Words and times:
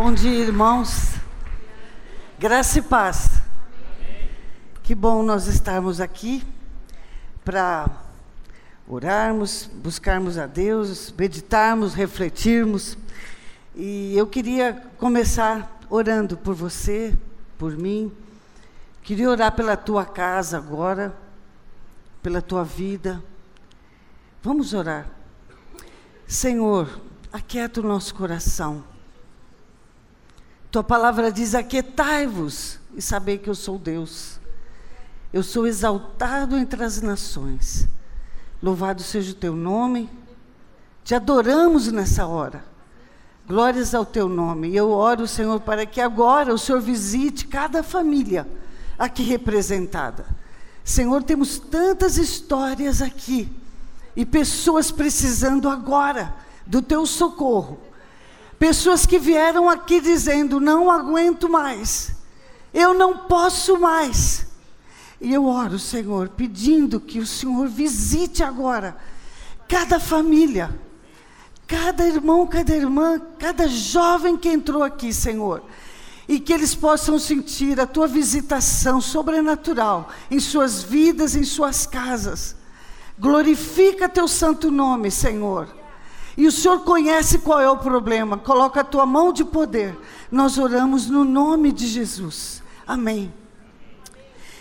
Bom 0.00 0.14
dia, 0.14 0.44
irmãos. 0.44 1.14
Graça 2.38 2.78
e 2.78 2.82
paz. 2.82 3.42
Que 4.80 4.94
bom 4.94 5.24
nós 5.24 5.48
estarmos 5.48 6.00
aqui 6.00 6.46
para 7.44 7.90
orarmos, 8.86 9.68
buscarmos 9.82 10.38
a 10.38 10.46
Deus, 10.46 11.12
meditarmos, 11.18 11.94
refletirmos. 11.94 12.96
E 13.74 14.16
eu 14.16 14.24
queria 14.28 14.84
começar 14.98 15.80
orando 15.90 16.36
por 16.36 16.54
você, 16.54 17.18
por 17.58 17.76
mim. 17.76 18.12
Queria 19.02 19.28
orar 19.28 19.50
pela 19.50 19.76
tua 19.76 20.04
casa 20.04 20.58
agora, 20.58 21.12
pela 22.22 22.40
tua 22.40 22.62
vida. 22.62 23.20
Vamos 24.44 24.74
orar. 24.74 25.08
Senhor, 26.24 27.00
aquieta 27.32 27.80
o 27.80 27.82
nosso 27.82 28.14
coração. 28.14 28.84
Tua 30.70 30.84
palavra 30.84 31.32
diz: 31.32 31.54
Aquietai-vos 31.54 32.78
e 32.94 33.00
sabei 33.00 33.38
que 33.38 33.48
eu 33.48 33.54
sou 33.54 33.78
Deus. 33.78 34.38
Eu 35.32 35.42
sou 35.42 35.66
exaltado 35.66 36.56
entre 36.56 36.82
as 36.84 37.00
nações. 37.00 37.86
Louvado 38.62 39.02
seja 39.02 39.32
o 39.32 39.34
teu 39.34 39.54
nome. 39.54 40.10
Te 41.04 41.14
adoramos 41.14 41.90
nessa 41.92 42.26
hora. 42.26 42.64
Glórias 43.46 43.94
ao 43.94 44.04
teu 44.04 44.28
nome. 44.28 44.68
E 44.68 44.76
eu 44.76 44.90
oro, 44.90 45.26
Senhor, 45.26 45.60
para 45.60 45.86
que 45.86 46.00
agora 46.00 46.52
o 46.52 46.58
Senhor 46.58 46.80
visite 46.80 47.46
cada 47.46 47.82
família 47.82 48.46
aqui 48.98 49.22
representada. 49.22 50.26
Senhor, 50.84 51.22
temos 51.22 51.58
tantas 51.58 52.18
histórias 52.18 53.00
aqui 53.00 53.50
e 54.16 54.26
pessoas 54.26 54.90
precisando 54.90 55.68
agora 55.68 56.34
do 56.66 56.82
teu 56.82 57.06
socorro. 57.06 57.78
Pessoas 58.58 59.06
que 59.06 59.18
vieram 59.18 59.68
aqui 59.68 60.00
dizendo: 60.00 60.58
não 60.58 60.90
aguento 60.90 61.48
mais, 61.48 62.12
eu 62.74 62.92
não 62.92 63.18
posso 63.18 63.78
mais. 63.78 64.46
E 65.20 65.32
eu 65.32 65.46
oro, 65.46 65.78
Senhor, 65.78 66.28
pedindo 66.28 67.00
que 67.00 67.18
o 67.18 67.26
Senhor 67.26 67.66
visite 67.68 68.42
agora 68.42 68.96
cada 69.66 69.98
família, 69.98 70.78
cada 71.66 72.06
irmão, 72.06 72.46
cada 72.46 72.74
irmã, 72.74 73.20
cada 73.38 73.68
jovem 73.68 74.36
que 74.36 74.48
entrou 74.48 74.82
aqui, 74.82 75.12
Senhor. 75.12 75.62
E 76.28 76.38
que 76.38 76.52
eles 76.52 76.74
possam 76.74 77.18
sentir 77.18 77.80
a 77.80 77.86
tua 77.86 78.06
visitação 78.06 79.00
sobrenatural 79.00 80.10
em 80.30 80.38
suas 80.38 80.82
vidas, 80.82 81.34
em 81.34 81.42
suas 81.42 81.86
casas. 81.86 82.54
Glorifica 83.18 84.08
teu 84.08 84.28
santo 84.28 84.70
nome, 84.70 85.10
Senhor. 85.10 85.68
E 86.38 86.46
o 86.46 86.52
Senhor 86.52 86.84
conhece 86.84 87.40
qual 87.40 87.58
é 87.58 87.68
o 87.68 87.78
problema. 87.78 88.38
Coloca 88.38 88.80
a 88.80 88.84
tua 88.84 89.04
mão 89.04 89.32
de 89.32 89.44
poder. 89.44 89.98
Nós 90.30 90.56
oramos 90.56 91.10
no 91.10 91.24
nome 91.24 91.72
de 91.72 91.84
Jesus. 91.84 92.62
Amém. 92.86 93.34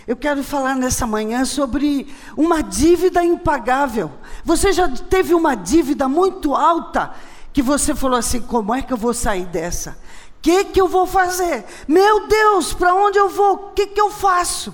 Eu 0.07 0.15
quero 0.15 0.43
falar 0.43 0.75
nessa 0.75 1.05
manhã 1.05 1.45
sobre 1.45 2.11
uma 2.35 2.63
dívida 2.63 3.23
impagável. 3.23 4.11
Você 4.43 4.73
já 4.73 4.89
teve 4.89 5.35
uma 5.35 5.53
dívida 5.53 6.09
muito 6.09 6.55
alta 6.55 7.13
que 7.53 7.61
você 7.61 7.93
falou 7.93 8.17
assim: 8.17 8.41
como 8.41 8.73
é 8.73 8.81
que 8.81 8.91
eu 8.91 8.97
vou 8.97 9.13
sair 9.13 9.45
dessa? 9.45 9.91
O 9.91 10.41
que, 10.41 10.63
que 10.63 10.81
eu 10.81 10.87
vou 10.87 11.05
fazer? 11.05 11.63
Meu 11.87 12.25
Deus, 12.25 12.73
para 12.73 12.95
onde 12.95 13.19
eu 13.19 13.29
vou? 13.29 13.53
O 13.53 13.71
que, 13.73 13.85
que 13.85 14.01
eu 14.01 14.09
faço? 14.09 14.73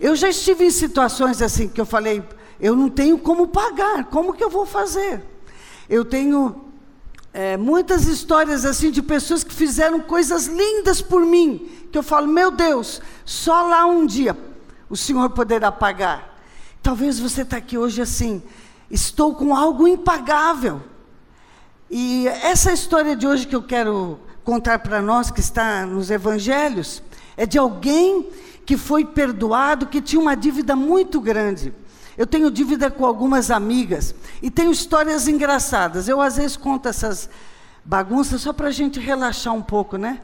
Eu 0.00 0.16
já 0.16 0.28
estive 0.28 0.64
em 0.64 0.72
situações 0.72 1.40
assim 1.40 1.68
que 1.68 1.80
eu 1.80 1.86
falei: 1.86 2.20
eu 2.58 2.74
não 2.74 2.88
tenho 2.88 3.16
como 3.16 3.46
pagar, 3.46 4.06
como 4.06 4.32
que 4.32 4.42
eu 4.42 4.50
vou 4.50 4.66
fazer? 4.66 5.37
Eu 5.88 6.04
tenho 6.04 6.64
é, 7.32 7.56
muitas 7.56 8.06
histórias 8.06 8.64
assim 8.64 8.90
de 8.90 9.02
pessoas 9.02 9.44
que 9.44 9.54
fizeram 9.54 10.00
coisas 10.00 10.46
lindas 10.46 11.00
por 11.00 11.24
mim, 11.24 11.68
que 11.90 11.96
eu 11.96 12.02
falo, 12.02 12.26
meu 12.26 12.50
Deus, 12.50 13.00
só 13.24 13.62
lá 13.62 13.86
um 13.86 14.04
dia 14.04 14.36
o 14.90 14.96
Senhor 14.96 15.30
poderá 15.30 15.70
pagar. 15.70 16.38
Talvez 16.82 17.18
você 17.18 17.42
está 17.42 17.58
aqui 17.58 17.76
hoje 17.76 18.00
assim, 18.00 18.42
estou 18.90 19.34
com 19.34 19.54
algo 19.54 19.86
impagável. 19.86 20.82
E 21.90 22.26
essa 22.28 22.72
história 22.72 23.16
de 23.16 23.26
hoje 23.26 23.46
que 23.46 23.56
eu 23.56 23.62
quero 23.62 24.18
contar 24.44 24.78
para 24.78 25.00
nós, 25.00 25.30
que 25.30 25.40
está 25.40 25.84
nos 25.84 26.10
evangelhos, 26.10 27.02
é 27.36 27.46
de 27.46 27.58
alguém 27.58 28.28
que 28.64 28.76
foi 28.76 29.04
perdoado, 29.04 29.86
que 29.86 30.00
tinha 30.00 30.20
uma 30.20 30.34
dívida 30.34 30.74
muito 30.76 31.20
grande. 31.20 31.72
Eu 32.18 32.26
tenho 32.26 32.50
dívida 32.50 32.90
com 32.90 33.06
algumas 33.06 33.48
amigas 33.48 34.12
e 34.42 34.50
tenho 34.50 34.72
histórias 34.72 35.28
engraçadas. 35.28 36.08
Eu 36.08 36.20
às 36.20 36.36
vezes 36.36 36.56
conto 36.56 36.88
essas 36.88 37.30
bagunças 37.84 38.40
só 38.40 38.52
para 38.52 38.66
a 38.66 38.72
gente 38.72 38.98
relaxar 38.98 39.54
um 39.54 39.62
pouco, 39.62 39.96
né? 39.96 40.20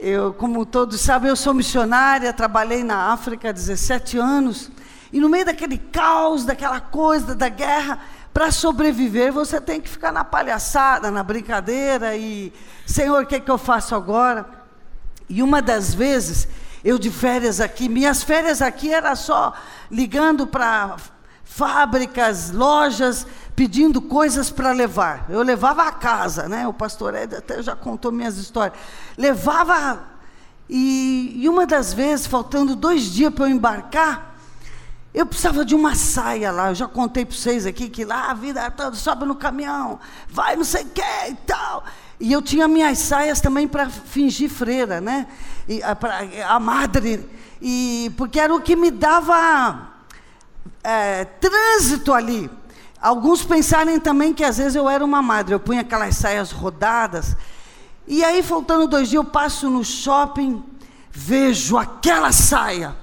Eu, 0.00 0.32
como 0.32 0.64
todos 0.64 0.98
sabem, 1.02 1.28
eu 1.28 1.36
sou 1.36 1.52
missionária, 1.52 2.32
trabalhei 2.32 2.82
na 2.82 3.12
África 3.12 3.50
há 3.50 3.52
17 3.52 4.16
anos. 4.16 4.70
E 5.12 5.20
no 5.20 5.28
meio 5.28 5.44
daquele 5.44 5.76
caos, 5.76 6.46
daquela 6.46 6.80
coisa 6.80 7.34
da 7.34 7.50
guerra, 7.50 8.00
para 8.32 8.50
sobreviver, 8.50 9.30
você 9.30 9.60
tem 9.60 9.82
que 9.82 9.88
ficar 9.90 10.12
na 10.12 10.24
palhaçada, 10.24 11.10
na 11.10 11.22
brincadeira 11.22 12.16
e, 12.16 12.50
Senhor, 12.86 13.24
o 13.24 13.26
que, 13.26 13.34
é 13.34 13.40
que 13.40 13.50
eu 13.50 13.58
faço 13.58 13.94
agora? 13.94 14.48
E 15.28 15.42
uma 15.42 15.60
das 15.60 15.92
vezes, 15.92 16.48
eu 16.82 16.98
de 16.98 17.10
férias 17.10 17.60
aqui, 17.60 17.86
minhas 17.86 18.22
férias 18.22 18.62
aqui 18.62 18.94
era 18.94 19.14
só 19.14 19.52
ligando 19.90 20.46
para 20.46 20.96
fábricas, 21.48 22.52
lojas, 22.52 23.26
pedindo 23.56 24.00
coisas 24.00 24.50
para 24.50 24.70
levar. 24.70 25.26
Eu 25.28 25.42
levava 25.42 25.82
a 25.82 25.90
casa, 25.90 26.48
né? 26.48 26.68
O 26.68 26.72
pastor 26.72 27.14
Ed 27.14 27.34
até 27.34 27.60
já 27.62 27.74
contou 27.74 28.12
minhas 28.12 28.36
histórias. 28.36 28.78
Levava, 29.16 30.00
e, 30.68 31.32
e 31.36 31.48
uma 31.48 31.66
das 31.66 31.92
vezes, 31.92 32.26
faltando 32.26 32.76
dois 32.76 33.04
dias 33.10 33.32
para 33.34 33.46
eu 33.46 33.50
embarcar, 33.50 34.36
eu 35.12 35.26
precisava 35.26 35.64
de 35.64 35.74
uma 35.74 35.94
saia 35.96 36.52
lá. 36.52 36.68
Eu 36.68 36.74
já 36.76 36.86
contei 36.86 37.24
para 37.24 37.34
vocês 37.34 37.66
aqui 37.66 37.88
que 37.88 38.04
lá 38.04 38.30
a 38.30 38.34
vida 38.34 38.70
toda 38.70 38.94
sobe 38.94 39.24
no 39.24 39.34
caminhão, 39.34 39.98
vai 40.28 40.54
não 40.54 40.64
sei 40.64 40.84
o 40.84 40.90
que 40.90 41.30
e 41.30 41.34
tal. 41.46 41.82
E 42.20 42.32
eu 42.32 42.42
tinha 42.42 42.68
minhas 42.68 42.98
saias 42.98 43.40
também 43.40 43.66
para 43.66 43.88
fingir 43.88 44.50
freira, 44.50 45.00
né? 45.00 45.26
E, 45.66 45.82
a, 45.82 45.96
pra, 45.96 46.20
a 46.46 46.60
madre. 46.60 47.28
E, 47.60 48.12
porque 48.16 48.38
era 48.38 48.54
o 48.54 48.60
que 48.60 48.76
me 48.76 48.90
dava 48.90 49.97
é, 50.82 51.24
trânsito 51.24 52.12
ali. 52.12 52.50
Alguns 53.00 53.44
pensarem 53.44 54.00
também 54.00 54.34
que 54.34 54.42
às 54.42 54.58
vezes 54.58 54.74
eu 54.74 54.88
era 54.88 55.04
uma 55.04 55.22
madre, 55.22 55.54
eu 55.54 55.60
punha 55.60 55.82
aquelas 55.82 56.16
saias 56.16 56.50
rodadas. 56.50 57.36
E 58.06 58.24
aí, 58.24 58.42
faltando 58.42 58.88
dois 58.88 59.08
dias, 59.08 59.22
eu 59.22 59.30
passo 59.30 59.68
no 59.70 59.84
shopping, 59.84 60.64
vejo 61.10 61.76
aquela 61.76 62.32
saia. 62.32 62.96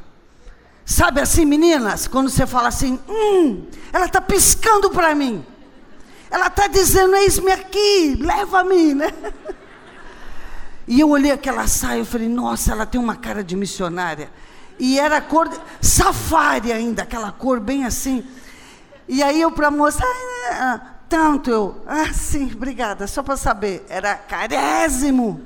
Sabe 0.85 1.21
assim, 1.21 1.45
meninas, 1.45 2.07
quando 2.07 2.29
você 2.29 2.45
fala 2.45 2.67
assim, 2.67 2.99
hum, 3.07 3.65
ela 3.93 4.05
está 4.05 4.21
piscando 4.21 4.89
para 4.89 5.15
mim. 5.15 5.45
Ela 6.29 6.47
está 6.47 6.67
dizendo, 6.67 7.15
eis-me 7.15 7.51
aqui, 7.51 8.15
leva-me, 8.19 8.93
né? 8.95 9.11
E 10.87 10.99
eu 10.99 11.09
olhei 11.09 11.31
aquela 11.31 11.67
saia 11.67 12.01
e 12.01 12.05
falei, 12.05 12.27
nossa, 12.27 12.71
ela 12.71 12.85
tem 12.85 12.99
uma 12.99 13.15
cara 13.15 13.43
de 13.43 13.55
missionária. 13.55 14.29
E 14.77 14.99
era 14.99 15.21
cor 15.21 15.49
safari 15.81 16.71
ainda, 16.71 17.03
aquela 17.03 17.31
cor 17.31 17.59
bem 17.59 17.85
assim. 17.85 18.25
E 19.07 19.21
aí 19.21 19.39
eu 19.39 19.51
para 19.51 19.67
a 19.67 19.71
moça, 19.71 20.03
ah, 20.51 20.79
tanto 21.07 21.49
eu, 21.49 21.83
ah, 21.87 22.11
sim, 22.11 22.51
obrigada, 22.53 23.07
só 23.07 23.21
para 23.21 23.37
saber, 23.37 23.85
era 23.87 24.15
carésimo. 24.15 25.41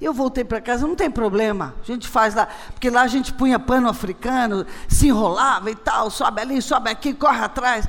Eu 0.00 0.14
voltei 0.14 0.42
para 0.42 0.62
casa, 0.62 0.86
não 0.86 0.96
tem 0.96 1.10
problema, 1.10 1.74
a 1.82 1.84
gente 1.84 2.08
faz 2.08 2.34
lá, 2.34 2.48
porque 2.72 2.88
lá 2.88 3.02
a 3.02 3.06
gente 3.06 3.34
punha 3.34 3.58
pano 3.58 3.88
africano, 3.88 4.66
se 4.88 5.08
enrolava 5.08 5.70
e 5.70 5.74
tal, 5.74 6.10
sobe 6.10 6.40
ali, 6.40 6.62
sobe 6.62 6.90
aqui, 6.90 7.12
corre 7.12 7.44
atrás. 7.44 7.86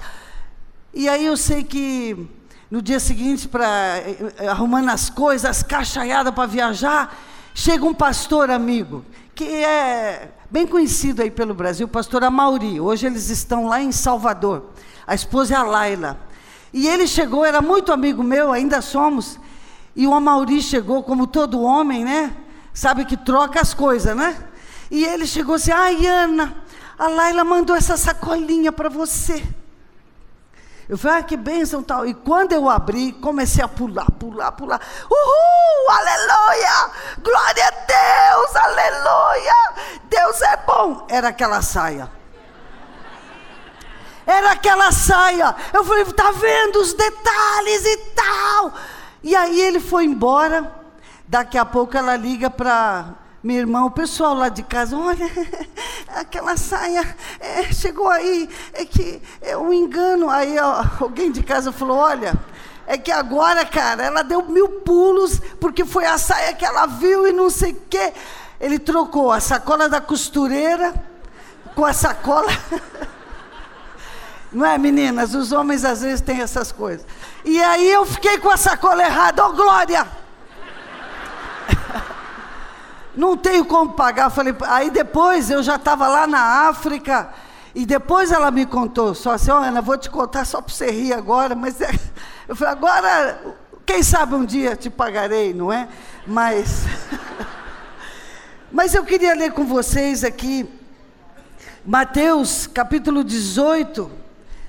E 0.94 1.08
aí 1.08 1.26
eu 1.26 1.38
sei 1.38 1.64
que 1.64 2.30
no 2.70 2.82
dia 2.82 3.00
seguinte, 3.00 3.48
para 3.48 3.68
eh, 4.00 4.48
arrumando 4.50 4.90
as 4.90 5.10
coisas, 5.10 5.50
as 5.50 5.64
caixaiadas 5.64 6.34
para 6.34 6.46
viajar, 6.46 7.18
chega 7.54 7.86
um 7.86 7.94
pastor 7.94 8.50
amigo 8.50 9.06
que 9.42 9.64
é 9.64 10.30
bem 10.52 10.68
conhecido 10.68 11.24
aí 11.24 11.32
pelo 11.32 11.56
Brasil, 11.56 11.88
o 11.88 11.90
pastor 11.90 12.24
Amauri. 12.24 12.80
Hoje 12.80 13.08
eles 13.08 13.32
estão 13.32 13.66
lá 13.66 13.82
em 13.82 13.92
Salvador. 13.92 14.66
A 15.08 15.16
esposa 15.16 15.56
é 15.56 15.58
a 15.58 15.64
Laila. 15.64 16.20
E 16.72 16.88
ele 16.88 17.08
chegou, 17.08 17.44
era 17.44 17.60
muito 17.60 17.92
amigo 17.92 18.22
meu, 18.22 18.52
ainda 18.52 18.84
somos. 18.84 19.40
E 19.96 20.06
o 20.06 20.14
Amauri 20.14 20.62
chegou, 20.62 21.02
como 21.02 21.26
todo 21.26 21.60
homem, 21.60 22.06
né? 22.06 22.36
Sabe 22.72 23.04
que 23.04 23.18
troca 23.18 23.60
as 23.60 23.74
coisas, 23.74 24.16
né? 24.16 24.38
E 24.92 25.04
ele 25.06 25.26
chegou 25.26 25.56
assim: 25.56 25.72
ai, 25.72 26.06
Ana, 26.06 26.56
a 27.00 27.08
Laila 27.08 27.44
mandou 27.44 27.76
essa 27.76 27.98
sacolinha 27.98 28.72
para 28.72 28.90
você. 28.90 29.44
Eu 30.92 30.98
falei, 30.98 31.20
ah, 31.20 31.24
que 31.24 31.38
bênção 31.38 31.82
tal. 31.82 32.06
E 32.06 32.14
quando 32.14 32.52
eu 32.52 32.70
abri, 32.70 33.14
comecei 33.14 33.64
a 33.64 33.68
pular, 33.70 34.12
pular, 34.12 34.52
pular. 34.52 34.82
Uhul, 35.10 35.90
aleluia! 35.90 36.92
Glória 37.24 37.66
a 37.66 37.72
Deus, 37.72 38.56
aleluia! 38.58 39.54
Deus 40.04 40.42
é 40.42 40.58
bom. 40.58 41.08
Era 41.10 41.30
aquela 41.30 41.62
saia. 41.62 42.12
Era 44.28 44.52
aquela 44.52 44.92
saia. 44.92 45.56
Eu 45.72 45.86
falei, 45.86 46.04
tá 46.12 46.30
vendo 46.34 46.82
os 46.82 46.92
detalhes 46.92 47.86
e 47.86 47.98
tal. 48.14 48.74
E 49.24 49.34
aí 49.34 49.62
ele 49.62 49.80
foi 49.80 50.04
embora. 50.04 50.76
Daqui 51.26 51.58
a 51.58 51.64
pouco 51.64 51.96
ela 51.96 52.18
liga 52.18 52.50
para 52.50 53.16
minha 53.44 53.60
irmã, 53.60 53.86
o 53.86 53.92
pessoal 53.92 54.36
lá 54.36 54.50
de 54.50 54.62
casa, 54.62 54.96
olha, 54.96 55.26
aquela 56.16 56.56
saia 56.56 57.16
é, 57.40 57.74
chegou 57.74 58.08
aí, 58.08 58.48
é 58.74 58.86
que 58.86 59.20
é 59.42 59.58
um 59.58 59.74
engano. 59.74 60.30
Aí 60.30 60.60
ó, 60.60 60.84
alguém 61.00 61.32
de 61.32 61.42
casa 61.42 61.72
falou, 61.72 61.98
olha, 61.98 62.36
é 62.86 62.98
que 63.00 63.12
agora, 63.12 63.66
cara, 63.66 64.04
ela 64.04 64.22
deu 64.22 64.44
mil 64.44 64.82
pulos, 64.82 65.40
porque 65.60 65.84
foi 65.84 66.06
a 66.06 66.20
saia 66.20 66.54
que 66.54 66.64
ela 66.64 66.86
viu 66.86 67.28
e 67.28 67.32
não 67.32 67.50
sei 67.50 67.72
o 67.72 67.82
quê. 67.90 68.14
Ele 68.60 68.78
trocou 68.78 69.32
a 69.32 69.40
sacola 69.40 69.90
da 69.90 70.00
costureira 70.00 70.94
com 71.74 71.84
a 71.84 71.94
sacola. 71.94 72.52
Não 74.52 74.66
é, 74.66 74.78
meninas? 74.78 75.34
Os 75.34 75.54
homens 75.54 75.86
às 75.86 76.02
vezes 76.02 76.20
têm 76.20 76.42
essas 76.42 76.74
coisas. 76.74 77.06
E 77.46 77.60
aí 77.64 77.90
eu 77.90 78.06
fiquei 78.06 78.38
com 78.38 78.50
a 78.50 78.58
sacola 78.58 79.02
errada, 79.02 79.46
ô 79.46 79.50
oh, 79.50 79.54
Glória! 79.54 80.06
Não 83.16 83.36
tenho 83.36 83.66
como 83.66 83.94
pagar. 83.94 84.30
Falei, 84.30 84.56
aí 84.68 84.90
depois 84.90 85.50
eu 85.50 85.62
já 85.62 85.76
estava 85.76 86.08
lá 86.08 86.26
na 86.26 86.70
África. 86.70 87.30
E 87.74 87.86
depois 87.86 88.32
ela 88.32 88.52
me 88.52 88.66
contou, 88.66 89.16
só 89.16 89.32
assim, 89.32 89.50
oh, 89.50 89.56
Ana, 89.56 89.82
vou 89.82 89.98
te 89.98 90.10
contar 90.10 90.44
só 90.44 90.62
para 90.62 90.74
você 90.74 90.92
rir 90.92 91.14
agora, 91.14 91.56
mas 91.56 91.80
é, 91.80 91.90
eu 92.46 92.54
falei, 92.54 92.74
agora, 92.74 93.56
quem 93.86 94.04
sabe 94.04 94.36
um 94.36 94.44
dia 94.44 94.76
te 94.76 94.90
pagarei, 94.90 95.54
não 95.54 95.72
é? 95.72 95.88
Mas, 96.28 96.84
mas 98.70 98.94
eu 98.94 99.06
queria 99.06 99.34
ler 99.34 99.54
com 99.54 99.66
vocês 99.66 100.26
aqui, 100.26 100.70
Mateus 101.86 102.68
capítulo 102.68 103.24
18, 103.24 104.12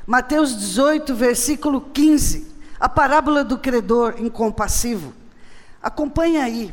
Mateus 0.06 0.56
18, 0.56 1.12
versículo 1.12 1.80
15, 1.80 2.54
a 2.78 2.88
parábola 2.88 3.42
do 3.42 3.58
credor 3.58 4.14
incompassivo. 4.18 5.12
Acompanha 5.82 6.44
aí. 6.44 6.72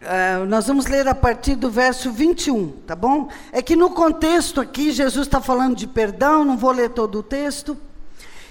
Uh, 0.00 0.44
nós 0.46 0.66
vamos 0.66 0.86
ler 0.86 1.08
a 1.08 1.14
partir 1.14 1.54
do 1.54 1.70
verso 1.70 2.12
21, 2.12 2.68
tá 2.86 2.94
bom? 2.94 3.28
É 3.50 3.62
que 3.62 3.74
no 3.74 3.90
contexto 3.90 4.60
aqui, 4.60 4.92
Jesus 4.92 5.26
está 5.26 5.40
falando 5.40 5.74
de 5.74 5.86
perdão, 5.86 6.44
não 6.44 6.56
vou 6.56 6.70
ler 6.70 6.90
todo 6.90 7.18
o 7.18 7.22
texto. 7.22 7.76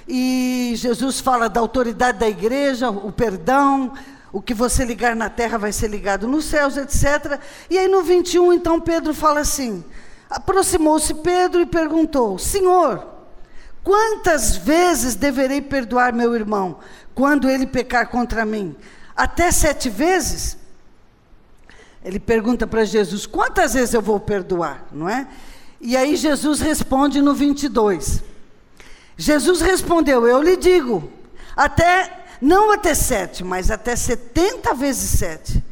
E 0.08 0.74
Jesus 0.76 1.20
fala 1.20 1.48
da 1.48 1.60
autoridade 1.60 2.20
da 2.20 2.28
igreja, 2.28 2.90
o 2.90 3.12
perdão, 3.12 3.94
o 4.34 4.42
que 4.42 4.54
você 4.54 4.84
ligar 4.84 5.16
na 5.16 5.30
terra 5.30 5.58
vai 5.58 5.72
ser 5.72 5.88
ligado 5.88 6.28
nos 6.28 6.46
céus, 6.46 6.78
etc. 6.78 7.40
E 7.70 7.78
aí 7.78 7.88
no 7.88 8.04
21, 8.04 8.52
então, 8.52 8.82
Pedro 8.82 9.14
fala 9.14 9.40
assim: 9.42 9.84
Aproximou-se 10.30 11.14
Pedro 11.14 11.62
e 11.62 11.66
perguntou: 11.66 12.38
Senhor, 12.38 13.06
quantas 13.84 14.58
vezes 14.58 15.16
deverei 15.16 15.62
perdoar 15.62 16.12
meu 16.12 16.36
irmão 16.36 16.80
quando 17.14 17.50
ele 17.50 17.68
pecar 17.68 18.10
contra 18.10 18.44
mim? 18.46 18.76
Até 19.16 19.52
sete 19.52 19.90
vezes? 19.90 20.65
Ele 22.06 22.20
pergunta 22.20 22.68
para 22.68 22.86
Jesus: 22.86 23.26
quantas 23.26 23.74
vezes 23.74 23.96
eu 23.96 24.02
vou 24.02 24.20
perdoar? 24.20 24.86
Não 24.92 25.10
é? 25.10 25.28
E 25.82 25.98
aí 25.98 26.16
Jesus 26.16 26.62
responde 26.62 27.20
no 27.20 27.34
22. 27.34 28.24
Jesus 29.18 29.60
respondeu: 29.60 30.28
Eu 30.28 30.42
lhe 30.42 30.56
digo, 30.56 31.12
até, 31.56 32.26
não 32.40 32.72
até 32.72 32.94
sete, 32.94 33.44
mas 33.44 33.72
até 33.72 33.96
setenta 33.96 34.76
vezes 34.76 35.18
sete. 35.18 35.64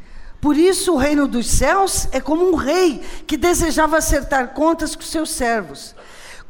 Por 0.41 0.57
isso, 0.57 0.93
o 0.93 0.97
reino 0.97 1.27
dos 1.27 1.47
céus 1.47 2.07
é 2.11 2.19
como 2.19 2.49
um 2.49 2.55
rei 2.55 3.01
que 3.27 3.37
desejava 3.37 3.97
acertar 3.97 4.49
contas 4.49 4.95
com 4.95 5.03
seus 5.03 5.29
servos. 5.29 5.95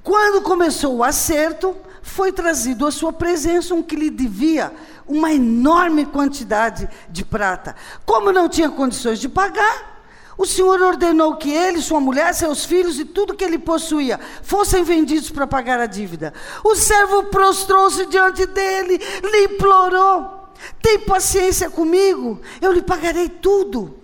Quando 0.02 0.42
começou 0.42 0.96
o 0.96 1.04
acerto, 1.04 1.76
foi 2.04 2.32
trazido 2.32 2.86
à 2.86 2.92
sua 2.92 3.12
presença 3.12 3.74
um 3.74 3.82
que 3.82 3.96
lhe 3.96 4.10
devia 4.10 4.72
uma 5.08 5.34
enorme 5.34 6.06
quantidade 6.06 6.88
de 7.10 7.26
prata. 7.26 7.76
Como 8.06 8.32
não 8.32 8.48
tinha 8.48 8.70
condições 8.70 9.20
de 9.20 9.30
pagar, 9.30 9.94
o 10.38 10.46
Senhor 10.46 10.82
ordenou 10.82 11.38
que 11.38 11.52
ele, 11.52 11.82
sua 11.82 12.00
mulher, 12.00 12.34
seus 12.34 12.66
filhos 12.66 13.00
e 13.00 13.06
tudo 13.06 13.36
que 13.36 13.44
ele 13.44 13.58
possuía 13.58 14.20
fossem 14.42 14.84
vendidos 14.84 15.30
para 15.30 15.48
pagar 15.48 15.80
a 15.80 15.86
dívida. 15.86 16.34
O 16.64 16.76
servo 16.76 17.24
prostrou-se 17.26 18.06
diante 18.08 18.46
dele, 18.48 19.00
lhe 19.24 19.46
implorou: 19.46 20.50
tem 20.82 21.00
paciência 21.00 21.70
comigo, 21.70 22.42
eu 22.62 22.72
lhe 22.72 22.82
pagarei 22.82 23.30
tudo. 23.30 24.00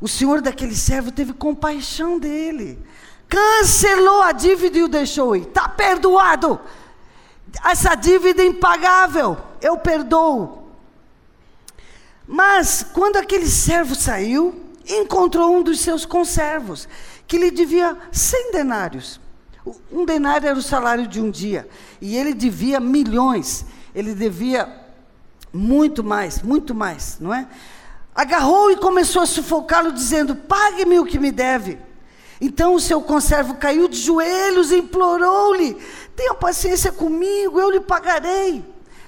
O 0.00 0.08
senhor 0.08 0.42
daquele 0.42 0.74
servo 0.74 1.10
teve 1.10 1.32
compaixão 1.32 2.18
dele, 2.18 2.78
cancelou 3.28 4.20
a 4.22 4.32
dívida 4.32 4.78
e 4.78 4.82
o 4.82 4.88
deixou 4.88 5.34
ir. 5.34 5.42
Está 5.42 5.68
perdoado. 5.68 6.60
Essa 7.62 7.94
dívida 7.94 8.44
impagável, 8.44 9.36
eu 9.60 9.76
perdoo. 9.76 10.64
Mas 12.26 12.84
quando 12.92 13.16
aquele 13.16 13.46
servo 13.46 13.94
saiu, 13.94 14.60
encontrou 14.86 15.54
um 15.54 15.62
dos 15.62 15.80
seus 15.80 16.04
conservos, 16.04 16.88
que 17.26 17.38
lhe 17.38 17.50
devia 17.50 17.96
cem 18.10 18.52
denários. 18.52 19.20
Um 19.90 20.04
denário 20.04 20.48
era 20.48 20.58
o 20.58 20.62
salário 20.62 21.06
de 21.06 21.20
um 21.20 21.30
dia, 21.30 21.68
e 22.00 22.16
ele 22.16 22.34
devia 22.34 22.78
milhões, 22.80 23.64
ele 23.94 24.14
devia 24.14 24.68
muito 25.52 26.04
mais, 26.04 26.42
muito 26.42 26.74
mais, 26.74 27.18
não 27.20 27.32
é? 27.32 27.48
Agarrou 28.14 28.70
e 28.70 28.76
começou 28.76 29.22
a 29.22 29.26
sufocá-lo, 29.26 29.92
dizendo: 29.92 30.36
Pague-me 30.36 30.98
o 30.98 31.06
que 31.06 31.18
me 31.18 31.32
deve. 31.32 31.78
Então 32.40 32.74
o 32.74 32.80
seu 32.80 33.00
conservo 33.00 33.54
caiu 33.54 33.88
de 33.88 33.96
joelhos 33.96 34.72
e 34.72 34.78
implorou-lhe: 34.78 35.76
Tenha 36.16 36.34
paciência 36.34 36.92
comigo, 36.92 37.60
eu 37.60 37.70
lhe 37.70 37.80
pagarei. 37.80 38.64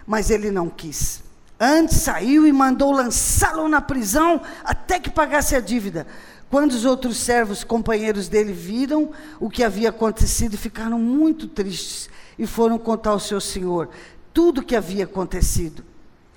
Mas 0.06 0.31
ele 0.31 0.50
não 0.50 0.69
quis. 0.69 1.23
Antes 1.58 2.02
saiu 2.02 2.46
e 2.46 2.52
mandou 2.52 2.93
lançá-lo 2.93 3.69
na 3.69 3.81
prisão 3.81 4.40
até 4.62 5.00
que 5.00 5.11
pagasse 5.11 5.56
a 5.56 5.61
dívida. 5.61 6.06
Quando 6.50 6.73
os 6.73 6.84
outros 6.84 7.17
servos, 7.17 7.64
companheiros 7.64 8.28
dele, 8.28 8.52
viram 8.52 9.11
o 9.40 9.50
que 9.50 9.64
havia 9.64 9.88
acontecido, 9.88 10.56
ficaram 10.56 10.99
muito 10.99 11.49
tristes 11.49 12.08
e 12.38 12.46
foram 12.46 12.78
contar 12.78 13.11
ao 13.11 13.20
seu 13.20 13.40
senhor 13.40 13.88
tudo 14.32 14.61
o 14.61 14.62
que 14.62 14.76
havia 14.76 15.05
acontecido. 15.05 15.82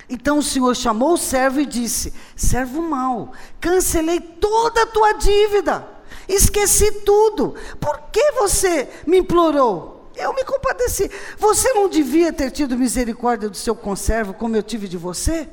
Então 0.10 0.40
o 0.40 0.44
Senhor 0.44 0.76
chamou 0.76 1.14
o 1.14 1.18
servo 1.18 1.60
e 1.60 1.66
disse: 1.66 2.14
Servo 2.36 2.82
mau, 2.82 3.34
cancelei 3.60 4.20
toda 4.20 4.84
a 4.84 4.88
tua 4.88 5.14
dívida, 5.14 5.86
esqueci 6.34 6.92
tudo. 7.04 7.56
Por 7.80 8.00
que 8.12 8.32
você 8.34 8.88
me 9.06 9.18
implorou? 9.18 10.10
Eu 10.16 10.34
me 10.34 10.44
compadeci. 10.44 11.10
Você 11.38 11.74
não 11.74 11.90
devia 11.90 12.32
ter 12.32 12.52
tido 12.52 12.78
misericórdia 12.78 13.50
do 13.50 13.58
seu 13.58 13.76
conservo 13.76 14.34
como 14.34 14.56
eu 14.56 14.64
tive 14.64 14.88
de 14.88 14.98
você? 14.98 15.50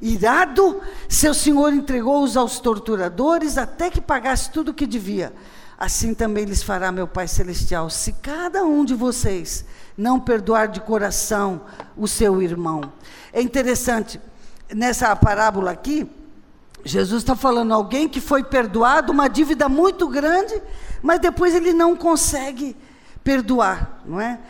Irado, 0.00 0.80
seu 1.08 1.34
senhor 1.34 1.74
entregou-os 1.74 2.36
aos 2.36 2.58
torturadores 2.58 3.58
até 3.58 3.90
que 3.90 4.00
pagasse 4.00 4.50
tudo 4.50 4.70
o 4.70 4.74
que 4.74 4.86
devia. 4.86 5.32
Assim 5.78 6.14
também 6.14 6.44
lhes 6.44 6.62
fará 6.62 6.90
meu 6.90 7.06
Pai 7.06 7.28
Celestial, 7.28 7.88
se 7.90 8.12
cada 8.14 8.64
um 8.64 8.84
de 8.84 8.94
vocês 8.94 9.64
não 9.96 10.18
perdoar 10.18 10.68
de 10.68 10.80
coração 10.80 11.62
o 11.96 12.08
seu 12.08 12.40
irmão. 12.40 12.92
É 13.32 13.42
interessante, 13.42 14.20
nessa 14.74 15.14
parábola 15.14 15.70
aqui, 15.70 16.06
Jesus 16.84 17.22
está 17.22 17.36
falando 17.36 17.72
alguém 17.72 18.08
que 18.08 18.20
foi 18.20 18.42
perdoado, 18.42 19.12
uma 19.12 19.28
dívida 19.28 19.68
muito 19.68 20.08
grande, 20.08 20.60
mas 21.02 21.20
depois 21.20 21.54
ele 21.54 21.72
não 21.72 21.96
consegue 21.96 22.76
perdoar, 23.22 24.02
não 24.06 24.20
é? 24.20 24.40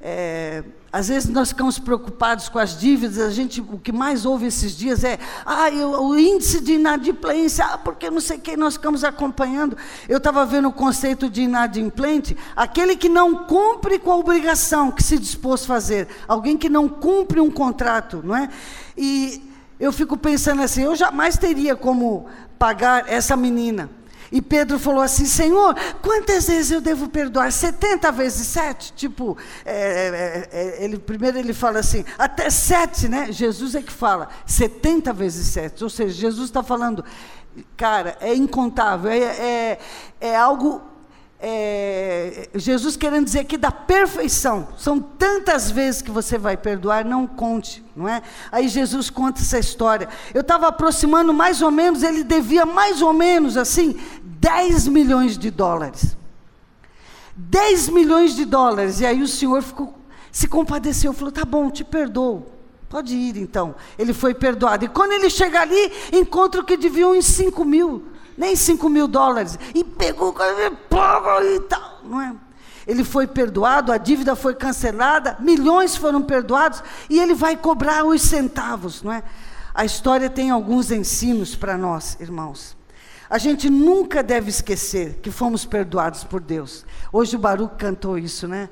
é 0.00 0.64
às 0.92 1.08
vezes 1.08 1.30
nós 1.30 1.48
ficamos 1.48 1.78
preocupados 1.78 2.50
com 2.50 2.58
as 2.58 2.78
dívidas, 2.78 3.18
a 3.18 3.30
gente, 3.30 3.62
o 3.62 3.78
que 3.78 3.90
mais 3.90 4.26
ouve 4.26 4.44
esses 4.44 4.76
dias 4.76 5.02
é, 5.04 5.18
ah, 5.46 5.70
eu, 5.70 5.90
o 5.92 6.18
índice 6.18 6.60
de 6.60 6.74
inadimplência, 6.74 7.64
ah, 7.64 7.78
porque 7.78 8.10
não 8.10 8.20
sei 8.20 8.36
quem 8.36 8.58
nós 8.58 8.74
ficamos 8.74 9.02
acompanhando. 9.02 9.74
Eu 10.06 10.18
estava 10.18 10.44
vendo 10.44 10.68
o 10.68 10.72
conceito 10.72 11.30
de 11.30 11.42
inadimplente, 11.42 12.36
aquele 12.54 12.94
que 12.94 13.08
não 13.08 13.46
cumpre 13.46 13.98
com 13.98 14.12
a 14.12 14.16
obrigação 14.16 14.90
que 14.90 15.02
se 15.02 15.18
dispôs 15.18 15.62
a 15.62 15.66
fazer, 15.66 16.08
alguém 16.28 16.58
que 16.58 16.68
não 16.68 16.86
cumpre 16.86 17.40
um 17.40 17.50
contrato, 17.50 18.20
não 18.22 18.36
é? 18.36 18.50
E 18.94 19.50
eu 19.82 19.90
fico 19.92 20.16
pensando 20.16 20.62
assim, 20.62 20.84
eu 20.84 20.94
jamais 20.94 21.36
teria 21.36 21.74
como 21.74 22.26
pagar 22.56 23.04
essa 23.08 23.36
menina. 23.36 23.90
E 24.30 24.40
Pedro 24.40 24.78
falou 24.78 25.02
assim: 25.02 25.24
Senhor, 25.24 25.74
quantas 26.00 26.46
vezes 26.46 26.70
eu 26.70 26.80
devo 26.80 27.08
perdoar? 27.08 27.50
70 27.50 28.12
vezes 28.12 28.46
7? 28.46 28.92
Tipo, 28.92 29.36
é, 29.64 30.48
é, 30.52 30.56
é, 30.56 30.84
ele, 30.84 31.00
primeiro 31.00 31.36
ele 31.36 31.52
fala 31.52 31.80
assim, 31.80 32.04
até 32.16 32.48
7, 32.48 33.08
né? 33.08 33.32
Jesus 33.32 33.74
é 33.74 33.82
que 33.82 33.90
fala, 33.90 34.28
70 34.46 35.12
vezes 35.12 35.48
7. 35.48 35.82
Ou 35.82 35.90
seja, 35.90 36.14
Jesus 36.14 36.44
está 36.44 36.62
falando, 36.62 37.04
cara, 37.76 38.16
é 38.20 38.32
incontável, 38.32 39.10
é, 39.10 39.18
é, 39.18 39.78
é 40.20 40.36
algo 40.36 40.80
é, 41.44 42.48
Jesus 42.54 42.96
querendo 42.96 43.24
dizer 43.24 43.40
aqui 43.40 43.56
da 43.56 43.72
perfeição. 43.72 44.68
São 44.78 45.00
tantas 45.00 45.70
vezes 45.72 46.00
que 46.00 46.10
você 46.10 46.38
vai 46.38 46.56
perdoar, 46.56 47.04
não 47.04 47.26
conte, 47.26 47.84
não 47.96 48.08
é? 48.08 48.22
Aí 48.52 48.68
Jesus 48.68 49.10
conta 49.10 49.40
essa 49.40 49.58
história. 49.58 50.08
Eu 50.32 50.42
estava 50.42 50.68
aproximando 50.68 51.34
mais 51.34 51.60
ou 51.60 51.72
menos, 51.72 52.04
ele 52.04 52.22
devia 52.22 52.64
mais 52.64 53.02
ou 53.02 53.12
menos 53.12 53.56
assim 53.56 54.00
10 54.22 54.86
milhões 54.86 55.36
de 55.36 55.50
dólares. 55.50 56.16
10 57.34 57.88
milhões 57.88 58.36
de 58.36 58.44
dólares. 58.44 59.00
E 59.00 59.06
aí 59.06 59.20
o 59.20 59.28
Senhor 59.28 59.62
ficou, 59.62 59.98
se 60.30 60.46
compadeceu, 60.46 61.12
falou: 61.12 61.32
tá 61.32 61.44
bom, 61.44 61.68
te 61.70 61.82
perdoo. 61.82 62.46
Pode 62.88 63.16
ir 63.16 63.36
então. 63.38 63.74
Ele 63.98 64.12
foi 64.12 64.34
perdoado. 64.34 64.84
E 64.84 64.88
quando 64.88 65.12
ele 65.12 65.30
chega 65.30 65.60
ali, 65.60 65.92
encontra 66.12 66.60
o 66.60 66.64
que 66.64 66.76
deviam 66.76 67.14
em 67.14 67.22
5 67.22 67.64
mil, 67.64 68.11
nem 68.36 68.56
5 68.56 68.88
mil 68.88 69.06
dólares. 69.06 69.58
E 69.74 69.84
pegou 69.84 70.34
e 71.44 71.60
tal, 71.60 72.00
não 72.04 72.20
é? 72.20 72.34
Ele 72.86 73.04
foi 73.04 73.26
perdoado, 73.26 73.92
a 73.92 73.96
dívida 73.96 74.34
foi 74.34 74.54
cancelada, 74.54 75.36
milhões 75.40 75.96
foram 75.96 76.20
perdoados 76.22 76.82
e 77.08 77.20
ele 77.20 77.34
vai 77.34 77.56
cobrar 77.56 78.04
os 78.04 78.22
centavos, 78.22 79.02
não 79.02 79.12
é? 79.12 79.22
A 79.74 79.84
história 79.84 80.28
tem 80.28 80.50
alguns 80.50 80.90
ensinos 80.90 81.54
para 81.54 81.78
nós, 81.78 82.16
irmãos. 82.20 82.76
A 83.30 83.38
gente 83.38 83.70
nunca 83.70 84.22
deve 84.22 84.50
esquecer 84.50 85.20
que 85.22 85.30
fomos 85.30 85.64
perdoados 85.64 86.22
por 86.22 86.40
Deus. 86.40 86.84
Hoje 87.10 87.36
o 87.36 87.38
Baruch 87.38 87.76
cantou 87.78 88.18
isso, 88.18 88.46
né? 88.46 88.68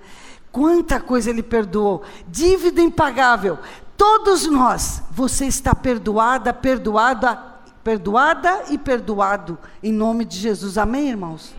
Quanta 0.52 1.00
coisa 1.00 1.30
ele 1.30 1.42
perdoou. 1.42 2.02
Dívida 2.28 2.82
impagável. 2.82 3.58
Todos 3.96 4.46
nós, 4.46 5.02
você 5.10 5.46
está 5.46 5.74
perdoada, 5.74 6.52
perdoada, 6.52 7.49
perdoada 7.82 8.64
e 8.70 8.78
perdoado 8.78 9.58
em 9.82 9.92
nome 9.92 10.24
de 10.24 10.38
Jesus. 10.38 10.76
Amém, 10.76 11.08
irmãos? 11.08 11.54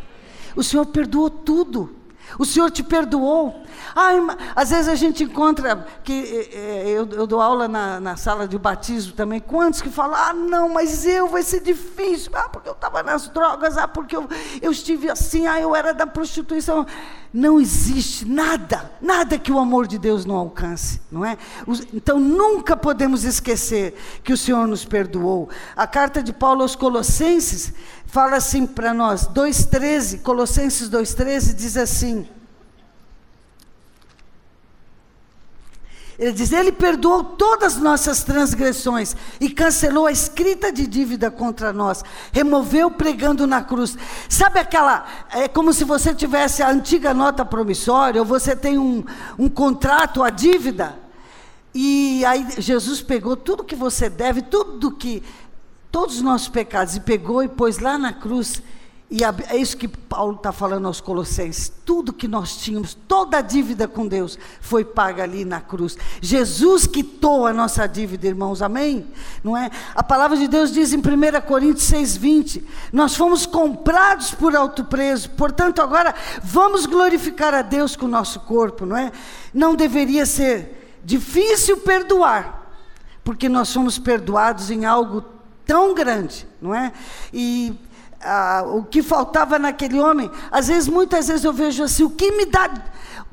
O 0.55 0.63
Senhor 0.63 0.85
perdoou 0.85 1.29
tudo. 1.29 1.95
O 2.38 2.45
Senhor 2.45 2.69
te 2.71 2.83
perdoou. 2.83 3.63
Ai, 3.95 4.17
às 4.55 4.69
vezes 4.69 4.88
a 4.88 4.95
gente 4.95 5.23
encontra, 5.23 5.85
que 6.03 6.50
é, 6.53 6.83
eu, 6.88 7.07
eu, 7.09 7.27
dou 7.27 7.41
aula 7.41 7.67
na, 7.67 8.00
na, 8.00 8.15
sala 8.15 8.47
de 8.47 8.57
batismo 8.57 9.13
também, 9.13 9.39
quantos 9.39 9.81
que 9.81 9.89
falam, 9.89 10.15
ah, 10.15 10.33
não, 10.33 10.69
mas 10.69 11.05
eu 11.05 11.27
vai 11.27 11.43
ser 11.43 11.61
difícil, 11.61 12.31
ah, 12.35 12.47
porque 12.50 12.69
eu 12.69 12.73
estava 12.73 13.03
nas 13.03 13.27
drogas, 13.27 13.77
ah, 13.77 13.88
porque 13.88 14.15
eu, 14.15 14.27
eu 14.61 14.71
estive 14.71 15.09
assim, 15.09 15.45
ah, 15.47 15.59
eu 15.59 15.75
era 15.75 15.93
da 15.93 16.07
prostituição. 16.07 16.85
Não 17.33 17.61
existe 17.61 18.27
nada, 18.27 18.91
nada 19.01 19.39
que 19.39 19.53
o 19.53 19.57
amor 19.57 19.88
de 19.88 19.97
Deus 19.97 20.25
não 20.25 20.35
alcance, 20.35 21.01
não 21.09 21.23
é? 21.23 21.38
Então 21.93 22.19
nunca 22.19 22.75
podemos 22.75 23.23
esquecer 23.23 23.95
que 24.21 24.33
o 24.33 24.38
Senhor 24.38 24.67
nos 24.67 24.83
perdoou. 24.83 25.50
A 25.73 25.88
carta 25.88 26.21
de 26.21 26.33
Paulo 26.33 26.61
aos 26.61 26.75
Colossenses 26.75 27.73
fala 28.11 28.35
assim 28.35 28.67
para 28.67 28.93
nós, 28.93 29.25
2,13, 29.25 30.21
Colossenses 30.21 30.89
2,13 30.89 31.55
diz 31.55 31.77
assim. 31.77 32.27
Ele 36.19 36.33
diz: 36.33 36.51
Ele 36.51 36.73
perdoou 36.73 37.23
todas 37.23 37.77
as 37.77 37.81
nossas 37.81 38.21
transgressões 38.23 39.15
e 39.39 39.49
cancelou 39.49 40.07
a 40.07 40.11
escrita 40.11 40.73
de 40.73 40.85
dívida 40.85 41.31
contra 41.31 41.71
nós, 41.71 42.03
removeu 42.33 42.91
pregando 42.91 43.47
na 43.47 43.63
cruz. 43.63 43.97
Sabe 44.27 44.59
aquela. 44.59 45.05
É 45.31 45.47
como 45.47 45.71
se 45.71 45.85
você 45.85 46.13
tivesse 46.13 46.61
a 46.61 46.69
antiga 46.69 47.13
nota 47.13 47.45
promissória, 47.45 48.21
ou 48.21 48.27
você 48.27 48.57
tem 48.57 48.77
um, 48.77 49.05
um 49.39 49.47
contrato, 49.47 50.21
a 50.21 50.29
dívida. 50.29 50.99
E 51.73 52.25
aí 52.25 52.45
Jesus 52.57 53.01
pegou 53.01 53.37
tudo 53.37 53.63
que 53.63 53.75
você 53.75 54.09
deve, 54.09 54.41
tudo 54.41 54.91
que. 54.91 55.23
Todos 55.91 56.15
os 56.15 56.21
nossos 56.21 56.48
pecados, 56.48 56.95
e 56.95 57.00
pegou 57.00 57.43
e 57.43 57.50
pôs 57.50 57.79
lá 57.79 57.98
na 57.98 58.13
cruz 58.13 58.62
e 59.13 59.25
é 59.25 59.57
isso 59.57 59.75
que 59.75 59.89
Paulo 59.89 60.38
está 60.38 60.53
falando 60.53 60.86
aos 60.86 61.01
Colossenses. 61.01 61.69
Tudo 61.86 62.13
que 62.13 62.29
nós 62.29 62.55
tínhamos, 62.55 62.93
toda 62.93 63.39
a 63.39 63.41
dívida 63.41 63.86
com 63.86 64.07
Deus, 64.07 64.39
foi 64.62 64.86
paga 64.86 65.24
ali 65.24 65.43
na 65.43 65.60
cruz. 65.60 65.98
Jesus 66.21 66.88
quitou 66.88 67.45
a 67.45 67.51
nossa 67.51 67.86
dívida, 67.88 68.25
irmãos, 68.27 68.62
amém? 68.62 69.05
Não 69.43 69.57
é? 69.57 69.69
A 69.93 70.01
palavra 70.01 70.38
de 70.38 70.48
Deus 70.48 70.71
diz 70.71 70.93
em 70.93 71.00
1 71.00 71.01
Coríntios 71.45 71.91
6,20: 71.91 72.63
Nós 72.93 73.13
fomos 73.13 73.45
comprados 73.45 74.33
por 74.33 74.55
alto 74.55 74.86
preço, 74.86 75.29
portanto, 75.31 75.81
agora 75.81 76.15
vamos 76.41 76.86
glorificar 76.86 77.53
a 77.53 77.62
Deus 77.62 77.98
com 77.98 78.05
o 78.05 78.10
nosso 78.10 78.39
corpo, 78.39 78.86
não 78.86 78.95
é? 78.95 79.12
Não 79.53 79.75
deveria 79.75 80.25
ser 80.25 81.00
difícil 81.03 81.79
perdoar, 81.79 82.65
porque 83.25 83.50
nós 83.50 83.74
fomos 83.74 84.00
perdoados 84.00 84.71
em 84.71 84.86
algo 84.86 85.40
tão 85.71 85.93
grande, 85.93 86.45
não 86.61 86.75
é? 86.75 86.91
E 87.31 87.73
ah, 88.21 88.63
o 88.65 88.83
que 88.83 89.01
faltava 89.01 89.57
naquele 89.57 90.01
homem. 90.01 90.29
Às 90.51 90.67
vezes, 90.67 90.89
muitas 90.89 91.29
vezes 91.29 91.45
eu 91.45 91.53
vejo 91.53 91.81
assim, 91.81 92.03
o 92.03 92.09
que 92.09 92.29
me 92.29 92.45
dá. 92.45 92.69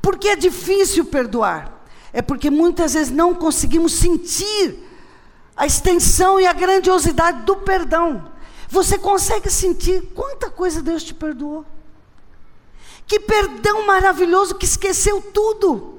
Porque 0.00 0.28
é 0.28 0.36
difícil 0.36 1.04
perdoar. 1.06 1.82
É 2.12 2.22
porque 2.22 2.48
muitas 2.48 2.94
vezes 2.94 3.12
não 3.12 3.34
conseguimos 3.34 3.92
sentir 3.92 4.78
a 5.56 5.66
extensão 5.66 6.40
e 6.40 6.46
a 6.46 6.52
grandiosidade 6.52 7.42
do 7.42 7.56
perdão. 7.56 8.30
Você 8.68 8.96
consegue 8.96 9.50
sentir 9.50 10.00
quanta 10.14 10.48
coisa 10.48 10.80
Deus 10.80 11.02
te 11.02 11.12
perdoou? 11.12 11.66
Que 13.04 13.18
perdão 13.18 13.84
maravilhoso 13.84 14.54
que 14.54 14.64
esqueceu 14.64 15.20
tudo. 15.34 15.98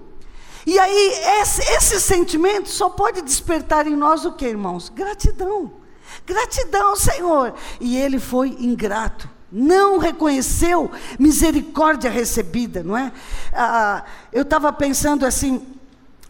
E 0.65 0.79
aí, 0.79 1.13
esse, 1.41 1.61
esse 1.73 1.99
sentimento 1.99 2.69
só 2.69 2.87
pode 2.87 3.21
despertar 3.23 3.87
em 3.87 3.95
nós 3.95 4.23
o 4.23 4.31
que, 4.31 4.45
irmãos? 4.45 4.87
Gratidão. 4.87 5.78
Gratidão, 6.25 6.95
Senhor. 6.95 7.53
E 7.79 7.97
ele 7.97 8.19
foi 8.19 8.49
ingrato. 8.59 9.29
Não 9.51 9.97
reconheceu 9.97 10.91
misericórdia 11.17 12.09
recebida, 12.09 12.83
não 12.83 12.95
é? 12.95 13.11
Ah, 13.51 14.03
eu 14.31 14.43
estava 14.43 14.71
pensando 14.71 15.25
assim, 15.25 15.65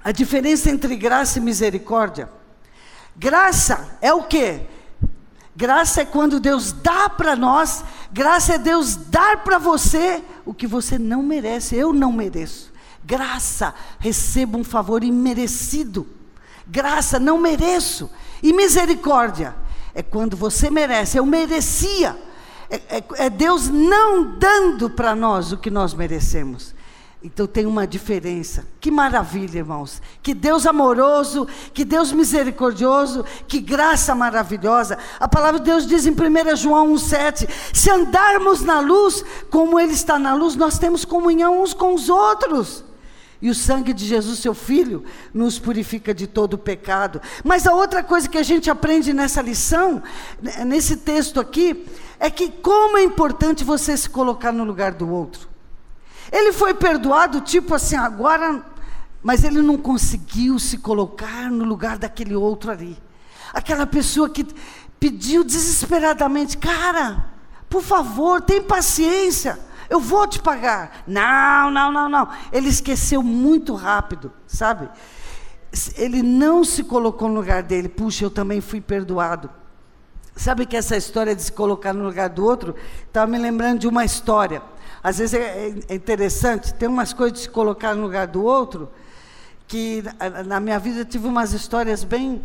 a 0.03 0.11
diferença 0.11 0.69
entre 0.69 0.95
graça 0.95 1.37
e 1.39 1.41
misericórdia. 1.41 2.29
Graça 3.15 3.97
é 4.01 4.13
o 4.13 4.23
quê? 4.23 4.61
Graça 5.55 6.01
é 6.01 6.05
quando 6.05 6.39
Deus 6.39 6.71
dá 6.71 7.09
para 7.09 7.35
nós, 7.35 7.83
graça 8.13 8.53
é 8.53 8.57
Deus 8.57 8.95
dar 8.95 9.43
para 9.43 9.57
você 9.57 10.23
o 10.45 10.53
que 10.53 10.65
você 10.65 10.97
não 10.97 11.21
merece, 11.21 11.75
eu 11.75 11.91
não 11.91 12.13
mereço. 12.13 12.71
Graça, 13.03 13.75
recebo 13.99 14.57
um 14.57 14.63
favor 14.63 15.03
imerecido. 15.03 16.07
Graça, 16.65 17.19
não 17.19 17.37
mereço. 17.37 18.09
E 18.41 18.53
misericórdia, 18.53 19.53
é 19.99 20.03
quando 20.03 20.37
você 20.37 20.69
merece, 20.69 21.17
eu 21.17 21.25
merecia. 21.25 22.17
É, 22.69 22.75
é, 22.97 23.03
é 23.25 23.29
Deus 23.29 23.67
não 23.67 24.37
dando 24.39 24.89
para 24.89 25.13
nós 25.13 25.51
o 25.51 25.57
que 25.57 25.69
nós 25.69 25.93
merecemos. 25.93 26.73
Então 27.21 27.45
tem 27.45 27.65
uma 27.65 27.85
diferença. 27.85 28.65
Que 28.79 28.89
maravilha, 28.89 29.57
irmãos. 29.57 30.01
Que 30.23 30.33
Deus 30.33 30.65
amoroso, 30.65 31.45
que 31.73 31.83
Deus 31.83 32.13
misericordioso, 32.13 33.25
que 33.45 33.59
graça 33.59 34.15
maravilhosa. 34.15 34.97
A 35.19 35.27
palavra 35.27 35.59
de 35.59 35.65
Deus 35.65 35.85
diz 35.85 36.05
em 36.05 36.11
1 36.11 36.55
João 36.55 36.93
1,7: 36.93 37.49
se 37.73 37.91
andarmos 37.91 38.61
na 38.61 38.79
luz, 38.79 39.21
como 39.49 39.77
Ele 39.77 39.91
está 39.91 40.17
na 40.17 40.33
luz, 40.33 40.55
nós 40.55 40.79
temos 40.79 41.03
comunhão 41.03 41.61
uns 41.61 41.73
com 41.73 41.93
os 41.93 42.07
outros. 42.07 42.85
E 43.41 43.49
o 43.49 43.55
sangue 43.55 43.93
de 43.93 44.05
Jesus, 44.05 44.39
seu 44.39 44.53
Filho, 44.53 45.05
nos 45.33 45.57
purifica 45.57 46.13
de 46.13 46.27
todo 46.27 46.57
pecado. 46.57 47.21
Mas 47.43 47.65
a 47.65 47.73
outra 47.73 48.03
coisa 48.03 48.27
que 48.27 48.37
a 48.37 48.43
gente 48.43 48.69
aprende 48.69 49.13
nessa 49.13 49.41
lição, 49.41 50.03
né, 50.41 50.65
nesse 50.65 50.97
texto 50.97 51.39
aqui, 51.39 51.85
é 52.19 52.29
que 52.29 52.49
como 52.49 52.97
é 52.97 53.03
importante 53.03 53.63
você 53.63 53.95
se 53.95 54.09
colocar 54.09 54.51
no 54.51 54.65
lugar 54.65 54.91
do 54.91 55.09
outro. 55.09 55.47
Ele 56.31 56.51
foi 56.51 56.73
perdoado, 56.73 57.39
tipo 57.39 57.73
assim, 57.73 57.95
agora, 57.95 58.61
mas 59.23 59.45
ele 59.45 59.61
não 59.61 59.77
conseguiu 59.77 60.59
se 60.59 60.77
colocar 60.77 61.49
no 61.49 61.63
lugar 61.63 61.97
daquele 61.97 62.35
outro 62.35 62.71
ali. 62.71 62.97
Aquela 63.53 63.87
pessoa 63.87 64.29
que 64.29 64.45
pediu 64.99 65.45
desesperadamente, 65.45 66.57
cara, 66.57 67.25
por 67.69 67.81
favor, 67.81 68.41
tem 68.41 68.61
paciência 68.61 69.57
eu 69.89 69.99
vou 69.99 70.27
te 70.27 70.39
pagar. 70.39 71.03
Não, 71.07 71.71
não, 71.71 71.91
não, 71.91 72.07
não. 72.07 72.29
Ele 72.51 72.69
esqueceu 72.69 73.23
muito 73.23 73.73
rápido, 73.73 74.31
sabe? 74.45 74.89
Ele 75.95 76.21
não 76.21 76.63
se 76.63 76.83
colocou 76.83 77.27
no 77.27 77.35
lugar 77.35 77.63
dele. 77.63 77.89
Puxa, 77.89 78.25
eu 78.25 78.29
também 78.29 78.61
fui 78.61 78.79
perdoado. 78.79 79.49
Sabe 80.35 80.65
que 80.65 80.77
essa 80.77 80.95
história 80.95 81.35
de 81.35 81.41
se 81.41 81.51
colocar 81.51 81.93
no 81.93 82.03
lugar 82.03 82.29
do 82.29 82.45
outro, 82.45 82.75
estava 83.05 83.27
me 83.29 83.37
lembrando 83.37 83.79
de 83.79 83.87
uma 83.87 84.05
história. 84.05 84.61
Às 85.03 85.17
vezes 85.17 85.33
é, 85.33 85.73
é 85.87 85.95
interessante, 85.95 86.73
tem 86.73 86.87
umas 86.87 87.11
coisas 87.13 87.33
de 87.33 87.43
se 87.43 87.49
colocar 87.49 87.95
no 87.95 88.03
lugar 88.03 88.27
do 88.27 88.43
outro, 88.43 88.89
que 89.67 90.03
na 90.45 90.59
minha 90.59 90.79
vida 90.79 91.03
tive 91.03 91.27
umas 91.27 91.53
histórias 91.53 92.03
bem 92.03 92.41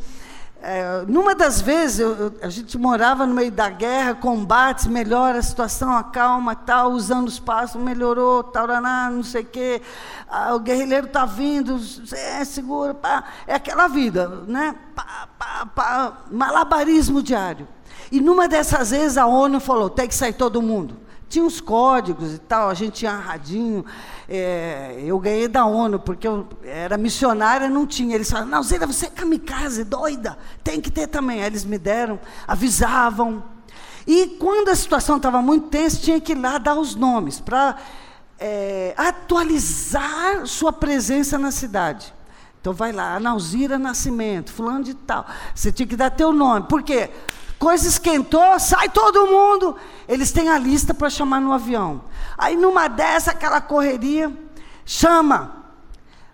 é, 0.66 1.04
numa 1.06 1.34
das 1.34 1.60
vezes, 1.60 1.98
eu, 1.98 2.32
a 2.40 2.48
gente 2.48 2.78
morava 2.78 3.26
no 3.26 3.34
meio 3.34 3.52
da 3.52 3.68
guerra, 3.68 4.14
combates, 4.14 4.86
melhora 4.86 5.38
a 5.38 5.42
situação, 5.42 5.94
acalma, 5.94 6.56
tal, 6.56 6.92
os 6.92 7.38
passos, 7.38 7.80
melhorou, 7.80 8.42
tal, 8.42 8.66
não 9.12 9.22
sei 9.22 9.42
o 9.42 9.46
quê. 9.46 9.82
Ah, 10.26 10.54
o 10.54 10.58
guerrilheiro 10.58 11.06
está 11.06 11.26
vindo, 11.26 11.78
é, 12.12 12.42
segura, 12.46 12.94
pá. 12.94 13.24
É 13.46 13.54
aquela 13.54 13.88
vida, 13.88 14.26
né? 14.46 14.74
Pá, 14.94 15.28
pá, 15.38 15.66
pá, 15.66 16.12
malabarismo 16.30 17.22
diário. 17.22 17.68
E 18.10 18.18
numa 18.18 18.48
dessas 18.48 18.90
vezes 18.90 19.18
a 19.18 19.26
ONU 19.26 19.60
falou: 19.60 19.90
tem 19.90 20.08
que 20.08 20.14
sair 20.14 20.32
todo 20.32 20.62
mundo. 20.62 21.03
Tinha 21.28 21.44
uns 21.44 21.60
códigos 21.60 22.34
e 22.34 22.38
tal, 22.38 22.68
a 22.68 22.74
gente 22.74 22.92
tinha 22.92 23.12
radinho. 23.16 23.84
É, 24.28 25.02
eu 25.04 25.18
ganhei 25.18 25.48
da 25.48 25.66
ONU, 25.66 25.98
porque 25.98 26.28
eu 26.28 26.46
era 26.62 26.96
missionária, 26.96 27.68
não 27.68 27.86
tinha. 27.86 28.14
Eles 28.14 28.30
falaram, 28.30 28.50
não, 28.50 28.62
Zena, 28.62 28.86
você 28.86 29.06
é 29.06 29.10
kamikaze, 29.10 29.84
doida, 29.84 30.38
tem 30.62 30.80
que 30.80 30.90
ter 30.90 31.06
também. 31.06 31.40
Aí 31.40 31.46
eles 31.46 31.64
me 31.64 31.78
deram, 31.78 32.20
avisavam. 32.46 33.42
E 34.06 34.26
quando 34.38 34.68
a 34.68 34.74
situação 34.74 35.16
estava 35.16 35.40
muito 35.40 35.68
tensa, 35.68 35.98
tinha 35.98 36.20
que 36.20 36.32
ir 36.32 36.38
lá 36.38 36.58
dar 36.58 36.76
os 36.76 36.94
nomes, 36.94 37.40
para 37.40 37.76
é, 38.38 38.94
atualizar 38.96 40.46
sua 40.46 40.72
presença 40.72 41.38
na 41.38 41.50
cidade. 41.50 42.12
Então 42.60 42.72
vai 42.72 42.92
lá, 42.92 43.16
Analzira 43.16 43.78
Nascimento, 43.78 44.52
fulano 44.52 44.84
de 44.84 44.94
tal. 44.94 45.26
Você 45.54 45.70
tinha 45.70 45.86
que 45.86 45.96
dar 45.96 46.10
teu 46.10 46.32
nome. 46.32 46.66
Por 46.66 46.82
quê? 46.82 47.10
Coisa 47.64 47.88
esquentou, 47.88 48.60
sai 48.60 48.90
todo 48.90 49.26
mundo. 49.26 49.74
Eles 50.06 50.30
têm 50.30 50.50
a 50.50 50.58
lista 50.58 50.92
para 50.92 51.08
chamar 51.08 51.40
no 51.40 51.50
avião. 51.50 52.02
Aí 52.36 52.56
numa 52.56 52.88
dessa, 52.88 53.30
aquela 53.30 53.58
correria, 53.58 54.30
chama. 54.84 55.64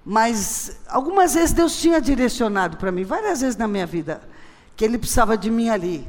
Mas 0.05 0.81
algumas 0.89 1.35
vezes 1.35 1.53
Deus 1.53 1.77
tinha 1.77 2.01
direcionado 2.01 2.79
para 2.79 2.91
mim, 2.91 3.05
várias 3.05 3.43
vezes 3.43 3.57
na 3.57 3.69
minha 3.69 3.87
vida, 3.87 4.21
que 4.75 4.85
Ele 4.85 4.99
precisava 4.99 5.39
de 5.39 5.53
mim 5.53 5.69
ali, 5.69 6.09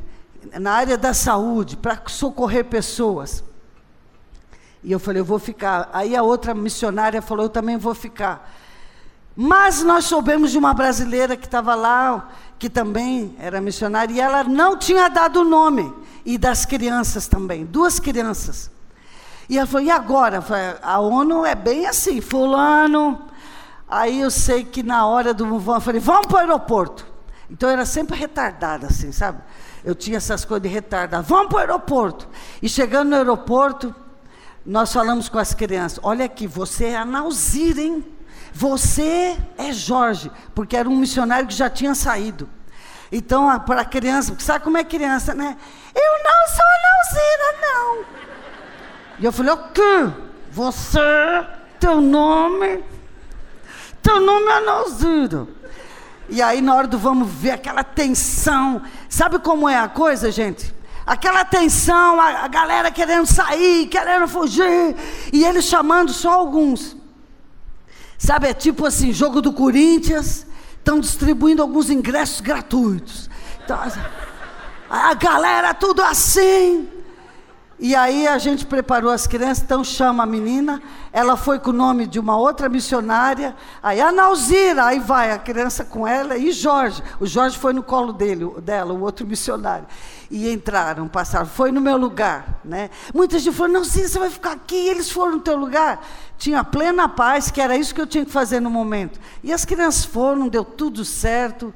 na 0.59 0.71
área 0.71 0.97
da 0.97 1.13
saúde, 1.13 1.77
para 1.77 2.01
socorrer 2.07 2.65
pessoas. 2.65 3.43
E 4.83 4.91
eu 4.91 4.99
falei, 4.99 5.21
eu 5.21 5.25
vou 5.25 5.37
ficar. 5.37 5.87
Aí 5.93 6.15
a 6.15 6.23
outra 6.23 6.55
missionária 6.55 7.21
falou, 7.21 7.45
eu 7.45 7.49
também 7.49 7.77
vou 7.77 7.93
ficar. 7.93 8.51
Mas 9.35 9.81
nós 9.81 10.05
soubemos 10.05 10.51
de 10.51 10.57
uma 10.57 10.73
brasileira 10.73 11.37
que 11.37 11.45
estava 11.45 11.73
lá, 11.73 12.29
que 12.59 12.69
também 12.69 13.35
era 13.39 13.61
missionária, 13.61 14.13
e 14.13 14.19
ela 14.19 14.43
não 14.43 14.77
tinha 14.77 15.07
dado 15.09 15.41
o 15.41 15.43
nome, 15.43 15.93
e 16.25 16.37
das 16.37 16.65
crianças 16.65 17.27
também, 17.27 17.65
duas 17.65 17.99
crianças. 17.99 18.69
E 19.49 19.57
ela 19.57 19.67
falou, 19.67 19.85
e 19.85 19.91
agora? 19.91 20.41
Falei, 20.41 20.75
a 20.81 20.99
ONU 20.99 21.45
é 21.45 21.55
bem 21.55 21.85
assim, 21.85 22.21
fulano. 22.21 23.19
Aí 23.87 24.21
eu 24.21 24.31
sei 24.31 24.63
que 24.63 24.81
na 24.81 25.05
hora 25.05 25.33
do 25.33 25.59
vão, 25.59 25.75
eu 25.75 25.81
falei, 25.81 25.99
vamos 25.99 26.27
para 26.27 26.35
o 26.35 26.39
aeroporto. 26.39 27.05
Então 27.49 27.67
eu 27.67 27.73
era 27.73 27.85
sempre 27.85 28.17
retardada, 28.17 28.87
assim, 28.87 29.11
sabe? 29.11 29.39
Eu 29.83 29.93
tinha 29.93 30.17
essas 30.17 30.45
coisas 30.45 30.63
de 30.63 30.73
retardar. 30.73 31.21
Vamos 31.21 31.47
para 31.47 31.55
o 31.55 31.59
aeroporto. 31.59 32.29
E 32.61 32.69
chegando 32.69 33.09
no 33.09 33.15
aeroporto, 33.17 33.93
nós 34.65 34.93
falamos 34.93 35.27
com 35.27 35.37
as 35.37 35.53
crianças: 35.53 35.99
olha 36.01 36.23
aqui, 36.23 36.47
você 36.47 36.85
é 36.85 36.95
a 36.95 37.03
Nauzira, 37.03 37.81
hein? 37.81 38.05
Você 38.53 39.37
é 39.57 39.71
Jorge, 39.71 40.31
porque 40.53 40.75
era 40.75 40.89
um 40.89 40.95
missionário 40.95 41.47
que 41.47 41.53
já 41.53 41.69
tinha 41.69 41.95
saído. 41.95 42.49
Então, 43.11 43.59
para 43.61 43.81
a 43.81 43.85
criança, 43.85 44.33
sabe 44.39 44.63
como 44.63 44.77
é 44.77 44.83
criança, 44.83 45.33
né? 45.33 45.57
Eu 45.93 46.23
não 46.23 46.47
sou 46.47 46.65
Nauzira, 46.83 47.61
não. 47.61 48.05
E 49.19 49.25
eu 49.25 49.31
falei, 49.31 49.53
o 49.53 49.57
quê? 49.69 50.09
Você, 50.51 50.99
teu 51.79 51.99
nome, 51.99 52.83
teu 54.01 54.19
nome 54.19 54.47
é 54.47 54.59
Nauzira. 54.61 55.47
E 56.29 56.41
aí, 56.41 56.61
na 56.61 56.73
hora 56.73 56.87
do 56.87 56.97
vamos 56.97 57.29
ver 57.29 57.51
aquela 57.51 57.83
tensão, 57.83 58.81
sabe 59.09 59.39
como 59.39 59.67
é 59.67 59.77
a 59.77 59.89
coisa, 59.89 60.31
gente? 60.31 60.73
Aquela 61.05 61.43
tensão, 61.43 62.21
a, 62.21 62.45
a 62.45 62.47
galera 62.47 62.89
querendo 62.89 63.25
sair, 63.25 63.87
querendo 63.87 64.27
fugir, 64.29 64.95
e 65.33 65.43
eles 65.43 65.65
chamando 65.65 66.13
só 66.13 66.31
alguns. 66.31 67.00
Sabe, 68.21 68.49
é 68.49 68.53
tipo 68.53 68.85
assim, 68.85 69.11
jogo 69.11 69.41
do 69.41 69.51
Corinthians, 69.51 70.45
estão 70.77 70.99
distribuindo 70.99 71.59
alguns 71.59 71.89
ingressos 71.89 72.39
gratuitos. 72.39 73.27
Então, 73.65 73.79
a 74.87 75.13
galera 75.15 75.73
tudo 75.73 76.03
assim. 76.03 76.87
E 77.83 77.95
aí 77.95 78.27
a 78.27 78.37
gente 78.37 78.63
preparou 78.63 79.09
as 79.09 79.25
crianças, 79.25 79.63
então 79.63 79.83
chama 79.83 80.21
a 80.21 80.25
menina, 80.27 80.79
ela 81.11 81.35
foi 81.35 81.57
com 81.57 81.71
o 81.71 81.73
nome 81.73 82.05
de 82.05 82.19
uma 82.19 82.37
outra 82.37 82.69
missionária, 82.69 83.55
aí 83.81 83.99
a 83.99 84.11
Nauzira, 84.11 84.85
aí 84.85 84.99
vai 84.99 85.31
a 85.31 85.39
criança 85.39 85.83
com 85.83 86.07
ela 86.07 86.37
e 86.37 86.51
Jorge. 86.51 87.01
O 87.19 87.25
Jorge 87.25 87.57
foi 87.57 87.73
no 87.73 87.81
colo 87.81 88.13
dele, 88.13 88.47
dela, 88.61 88.93
o 88.93 89.01
outro 89.01 89.25
missionário. 89.25 89.87
E 90.29 90.47
entraram, 90.53 91.07
passaram, 91.07 91.47
foi 91.47 91.71
no 91.71 91.81
meu 91.81 91.97
lugar. 91.97 92.61
Né? 92.63 92.91
Muitas 93.15 93.41
gente 93.41 93.55
falaram, 93.55 93.73
Nauzira, 93.73 94.07
você 94.07 94.19
vai 94.19 94.29
ficar 94.29 94.51
aqui, 94.51 94.75
e 94.75 94.89
eles 94.89 95.09
foram 95.09 95.31
no 95.31 95.39
teu 95.39 95.55
lugar. 95.55 96.05
Tinha 96.37 96.63
plena 96.63 97.09
paz, 97.09 97.49
que 97.49 97.59
era 97.59 97.75
isso 97.75 97.95
que 97.95 98.01
eu 98.01 98.05
tinha 98.05 98.23
que 98.23 98.31
fazer 98.31 98.59
no 98.59 98.69
momento. 98.69 99.19
E 99.43 99.51
as 99.51 99.65
crianças 99.65 100.05
foram, 100.05 100.47
deu 100.47 100.63
tudo 100.63 101.03
certo. 101.03 101.73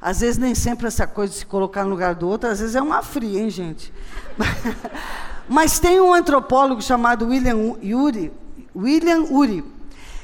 Às 0.00 0.18
vezes 0.18 0.36
nem 0.36 0.52
sempre 0.52 0.88
essa 0.88 1.06
coisa 1.06 1.32
de 1.32 1.38
se 1.38 1.46
colocar 1.46 1.84
no 1.84 1.90
lugar 1.90 2.16
do 2.16 2.28
outro, 2.28 2.50
às 2.50 2.58
vezes 2.58 2.74
é 2.74 2.82
uma 2.82 3.04
fria, 3.04 3.40
hein, 3.40 3.50
gente? 3.50 3.94
Mas 5.48 5.78
tem 5.78 6.00
um 6.00 6.14
antropólogo 6.14 6.80
chamado 6.80 7.26
William 7.26 7.56
Uri, 7.56 8.32
William 8.74 9.24
Uri. 9.30 9.64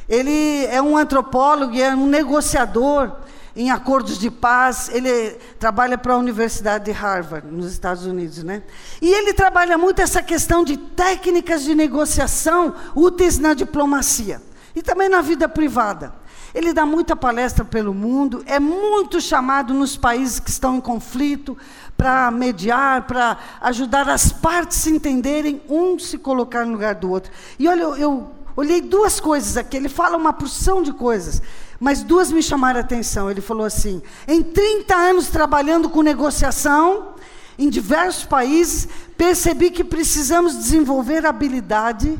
Ele 0.08 0.64
é 0.66 0.80
um 0.82 0.96
antropólogo 0.96 1.74
e 1.74 1.82
é 1.82 1.94
um 1.94 2.06
negociador 2.06 3.12
em 3.54 3.70
acordos 3.70 4.18
de 4.18 4.30
paz. 4.30 4.88
Ele 4.92 5.32
trabalha 5.58 5.98
para 5.98 6.14
a 6.14 6.16
Universidade 6.16 6.86
de 6.86 6.90
Harvard, 6.90 7.46
nos 7.46 7.70
Estados 7.70 8.06
Unidos, 8.06 8.42
né? 8.42 8.62
E 9.00 9.08
ele 9.08 9.32
trabalha 9.32 9.76
muito 9.76 10.00
essa 10.00 10.22
questão 10.22 10.64
de 10.64 10.76
técnicas 10.76 11.62
de 11.62 11.74
negociação 11.74 12.74
úteis 12.94 13.38
na 13.38 13.54
diplomacia 13.54 14.40
e 14.74 14.82
também 14.82 15.08
na 15.08 15.20
vida 15.20 15.48
privada. 15.48 16.14
Ele 16.52 16.72
dá 16.72 16.84
muita 16.84 17.14
palestra 17.14 17.64
pelo 17.64 17.94
mundo, 17.94 18.42
é 18.46 18.58
muito 18.58 19.20
chamado 19.20 19.72
nos 19.72 19.96
países 19.96 20.40
que 20.40 20.50
estão 20.50 20.76
em 20.76 20.80
conflito 20.80 21.56
para 22.00 22.30
mediar, 22.30 23.02
para 23.02 23.36
ajudar 23.60 24.08
as 24.08 24.32
partes 24.32 24.78
se 24.78 24.90
entenderem, 24.90 25.60
um 25.68 25.98
se 25.98 26.16
colocar 26.16 26.64
no 26.64 26.72
lugar 26.72 26.94
do 26.94 27.10
outro. 27.10 27.30
E 27.58 27.68
olha, 27.68 27.82
eu, 27.82 27.96
eu 27.96 28.30
olhei 28.56 28.80
duas 28.80 29.20
coisas 29.20 29.58
aqui, 29.58 29.76
ele 29.76 29.90
fala 29.90 30.16
uma 30.16 30.32
porção 30.32 30.82
de 30.82 30.94
coisas, 30.94 31.42
mas 31.78 32.02
duas 32.02 32.32
me 32.32 32.42
chamaram 32.42 32.78
a 32.78 32.82
atenção. 32.82 33.30
Ele 33.30 33.42
falou 33.42 33.66
assim: 33.66 34.00
em 34.26 34.42
30 34.42 34.96
anos 34.96 35.28
trabalhando 35.28 35.90
com 35.90 36.00
negociação, 36.00 37.16
em 37.58 37.68
diversos 37.68 38.24
países, 38.24 38.88
percebi 39.14 39.70
que 39.70 39.84
precisamos 39.84 40.56
desenvolver 40.56 41.26
a 41.26 41.28
habilidade 41.28 42.18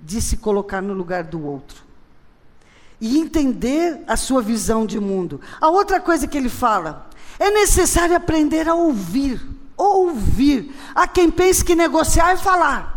de 0.00 0.20
se 0.20 0.38
colocar 0.38 0.82
no 0.82 0.92
lugar 0.92 1.22
do 1.22 1.40
outro 1.46 1.84
e 3.00 3.18
entender 3.18 4.02
a 4.08 4.16
sua 4.16 4.42
visão 4.42 4.84
de 4.84 4.98
mundo. 4.98 5.40
A 5.60 5.68
outra 5.68 6.00
coisa 6.00 6.26
que 6.26 6.36
ele 6.36 6.48
fala, 6.48 7.08
é 7.38 7.50
necessário 7.50 8.16
aprender 8.16 8.68
a 8.68 8.74
ouvir, 8.74 9.40
ouvir. 9.76 10.74
Há 10.94 11.06
quem 11.06 11.30
pense 11.30 11.64
que 11.64 11.74
negociar 11.74 12.32
é 12.32 12.36
falar. 12.36 12.94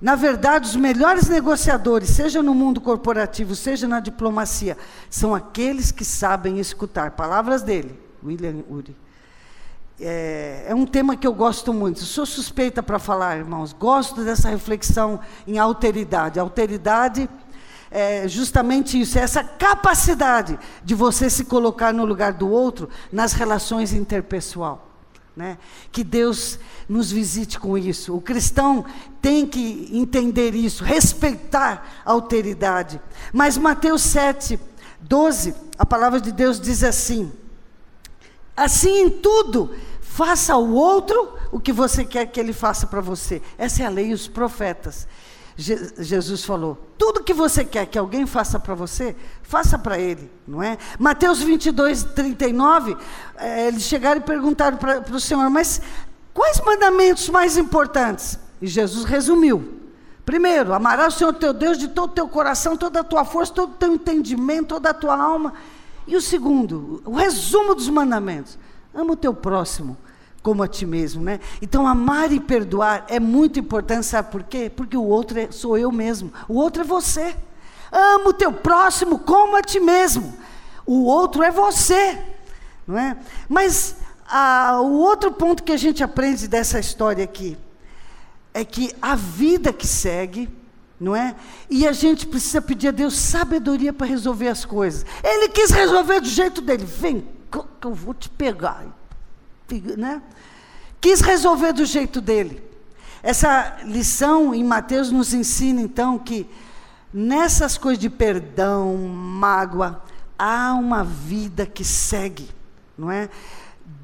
Na 0.00 0.14
verdade, 0.14 0.68
os 0.68 0.76
melhores 0.76 1.28
negociadores, 1.28 2.10
seja 2.10 2.40
no 2.40 2.54
mundo 2.54 2.80
corporativo, 2.80 3.56
seja 3.56 3.88
na 3.88 3.98
diplomacia, 3.98 4.76
são 5.10 5.34
aqueles 5.34 5.90
que 5.90 6.04
sabem 6.04 6.58
escutar. 6.60 7.12
Palavras 7.12 7.62
dele, 7.62 7.98
William 8.24 8.62
Uri. 8.70 8.96
É, 10.00 10.66
é, 10.68 10.74
um 10.74 10.86
tema 10.86 11.16
que 11.16 11.26
eu 11.26 11.34
gosto 11.34 11.72
muito. 11.72 11.98
sou 12.00 12.24
suspeita 12.24 12.80
para 12.80 13.00
falar, 13.00 13.36
irmãos. 13.36 13.72
Gosto 13.72 14.24
dessa 14.24 14.48
reflexão 14.48 15.18
em 15.44 15.58
alteridade. 15.58 16.38
Alteridade 16.38 17.28
é 17.90 18.28
justamente 18.28 19.00
isso, 19.00 19.18
é 19.18 19.22
essa 19.22 19.42
capacidade 19.42 20.58
de 20.84 20.94
você 20.94 21.30
se 21.30 21.44
colocar 21.44 21.92
no 21.92 22.04
lugar 22.04 22.32
do 22.32 22.48
outro 22.48 22.88
nas 23.10 23.32
relações 23.32 23.92
interpessoal. 23.92 24.86
Né? 25.34 25.56
Que 25.92 26.02
Deus 26.02 26.58
nos 26.88 27.12
visite 27.12 27.60
com 27.60 27.78
isso. 27.78 28.16
O 28.16 28.20
cristão 28.20 28.84
tem 29.22 29.46
que 29.46 29.88
entender 29.92 30.52
isso, 30.54 30.82
respeitar 30.82 32.02
a 32.04 32.10
alteridade. 32.10 33.00
Mas 33.32 33.56
Mateus 33.56 34.02
7, 34.02 34.58
12, 35.00 35.54
a 35.78 35.86
palavra 35.86 36.20
de 36.20 36.32
Deus 36.32 36.60
diz 36.60 36.82
assim: 36.82 37.32
Assim 38.56 39.02
em 39.02 39.10
tudo, 39.10 39.72
faça 40.00 40.54
ao 40.54 40.68
outro 40.68 41.38
o 41.52 41.60
que 41.60 41.72
você 41.72 42.04
quer 42.04 42.26
que 42.26 42.40
ele 42.40 42.52
faça 42.52 42.88
para 42.88 43.00
você. 43.00 43.40
Essa 43.56 43.84
é 43.84 43.86
a 43.86 43.90
lei 43.90 44.08
e 44.08 44.14
os 44.14 44.26
profetas. 44.26 45.06
Jesus 45.58 46.44
falou: 46.44 46.78
tudo 46.96 47.24
que 47.24 47.34
você 47.34 47.64
quer 47.64 47.84
que 47.86 47.98
alguém 47.98 48.24
faça 48.26 48.60
para 48.60 48.76
você, 48.76 49.16
faça 49.42 49.76
para 49.76 49.98
ele, 49.98 50.30
não 50.46 50.62
é? 50.62 50.78
Mateus 51.00 51.40
22, 51.40 52.04
39, 52.04 52.96
é, 53.36 53.66
eles 53.66 53.82
chegaram 53.82 54.20
e 54.20 54.24
perguntaram 54.24 54.76
para 54.76 55.02
o 55.10 55.18
Senhor: 55.18 55.50
mas 55.50 55.82
quais 56.32 56.60
mandamentos 56.64 57.28
mais 57.28 57.56
importantes? 57.56 58.38
E 58.62 58.68
Jesus 58.68 59.04
resumiu. 59.04 59.80
Primeiro, 60.24 60.72
amarás 60.72 61.14
o 61.14 61.18
Senhor 61.18 61.34
teu 61.34 61.52
Deus 61.52 61.76
de 61.76 61.88
todo 61.88 62.10
o 62.10 62.14
teu 62.14 62.28
coração, 62.28 62.76
toda 62.76 63.00
a 63.00 63.04
tua 63.04 63.24
força, 63.24 63.52
todo 63.52 63.72
o 63.72 63.76
teu 63.76 63.92
entendimento, 63.92 64.68
toda 64.68 64.90
a 64.90 64.94
tua 64.94 65.16
alma. 65.20 65.54
E 66.06 66.14
o 66.14 66.22
segundo, 66.22 67.02
o 67.04 67.16
resumo 67.16 67.74
dos 67.74 67.88
mandamentos: 67.88 68.56
ama 68.94 69.14
o 69.14 69.16
teu 69.16 69.34
próximo 69.34 69.96
como 70.42 70.62
a 70.62 70.68
ti 70.68 70.86
mesmo, 70.86 71.22
né? 71.22 71.40
Então 71.60 71.86
amar 71.86 72.32
e 72.32 72.40
perdoar 72.40 73.04
é 73.08 73.20
muito 73.20 73.58
importante, 73.58 74.06
sabe 74.06 74.30
por 74.30 74.42
quê? 74.42 74.70
Porque 74.74 74.96
o 74.96 75.04
outro 75.04 75.38
é, 75.38 75.50
sou 75.50 75.76
eu 75.76 75.90
mesmo, 75.90 76.32
o 76.48 76.54
outro 76.54 76.82
é 76.82 76.84
você. 76.84 77.36
Ama 77.90 78.30
o 78.30 78.34
teu 78.34 78.52
próximo 78.52 79.18
como 79.18 79.56
a 79.56 79.62
ti 79.62 79.80
mesmo. 79.80 80.34
O 80.86 81.04
outro 81.04 81.42
é 81.42 81.50
você, 81.50 82.18
não 82.86 82.98
é? 82.98 83.16
Mas 83.48 83.96
a, 84.26 84.80
o 84.80 84.98
outro 84.98 85.32
ponto 85.32 85.62
que 85.62 85.72
a 85.72 85.76
gente 85.76 86.02
aprende 86.02 86.48
dessa 86.48 86.78
história 86.78 87.24
aqui 87.24 87.56
é 88.54 88.64
que 88.64 88.92
a 89.00 89.14
vida 89.14 89.72
que 89.72 89.86
segue, 89.86 90.48
não 91.00 91.14
é? 91.14 91.34
E 91.70 91.86
a 91.86 91.92
gente 91.92 92.26
precisa 92.26 92.60
pedir 92.60 92.88
a 92.88 92.90
Deus 92.92 93.16
sabedoria 93.16 93.92
para 93.92 94.06
resolver 94.06 94.48
as 94.48 94.64
coisas. 94.64 95.04
Ele 95.22 95.48
quis 95.48 95.70
resolver 95.70 96.20
do 96.20 96.28
jeito 96.28 96.60
dele. 96.60 96.84
Vem, 96.84 97.26
que 97.50 97.86
eu 97.86 97.94
vou 97.94 98.14
te 98.14 98.28
pegar 98.28 98.97
né? 99.96 100.22
Quis 101.00 101.20
resolver 101.20 101.72
do 101.72 101.84
jeito 101.84 102.20
dele. 102.20 102.62
Essa 103.22 103.78
lição 103.84 104.54
em 104.54 104.64
Mateus 104.64 105.10
nos 105.10 105.34
ensina 105.34 105.80
então 105.80 106.18
que 106.18 106.48
nessas 107.12 107.76
coisas 107.76 108.00
de 108.00 108.10
perdão, 108.10 108.96
mágoa, 108.96 110.02
há 110.38 110.74
uma 110.74 111.02
vida 111.02 111.66
que 111.66 111.84
segue, 111.84 112.48
não 112.96 113.10
é? 113.10 113.28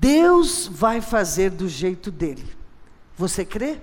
Deus 0.01 0.67
vai 0.67 1.01
fazer 1.01 1.51
do 1.51 1.69
jeito 1.69 2.11
dele. 2.11 2.45
Você 3.17 3.45
crê? 3.45 3.81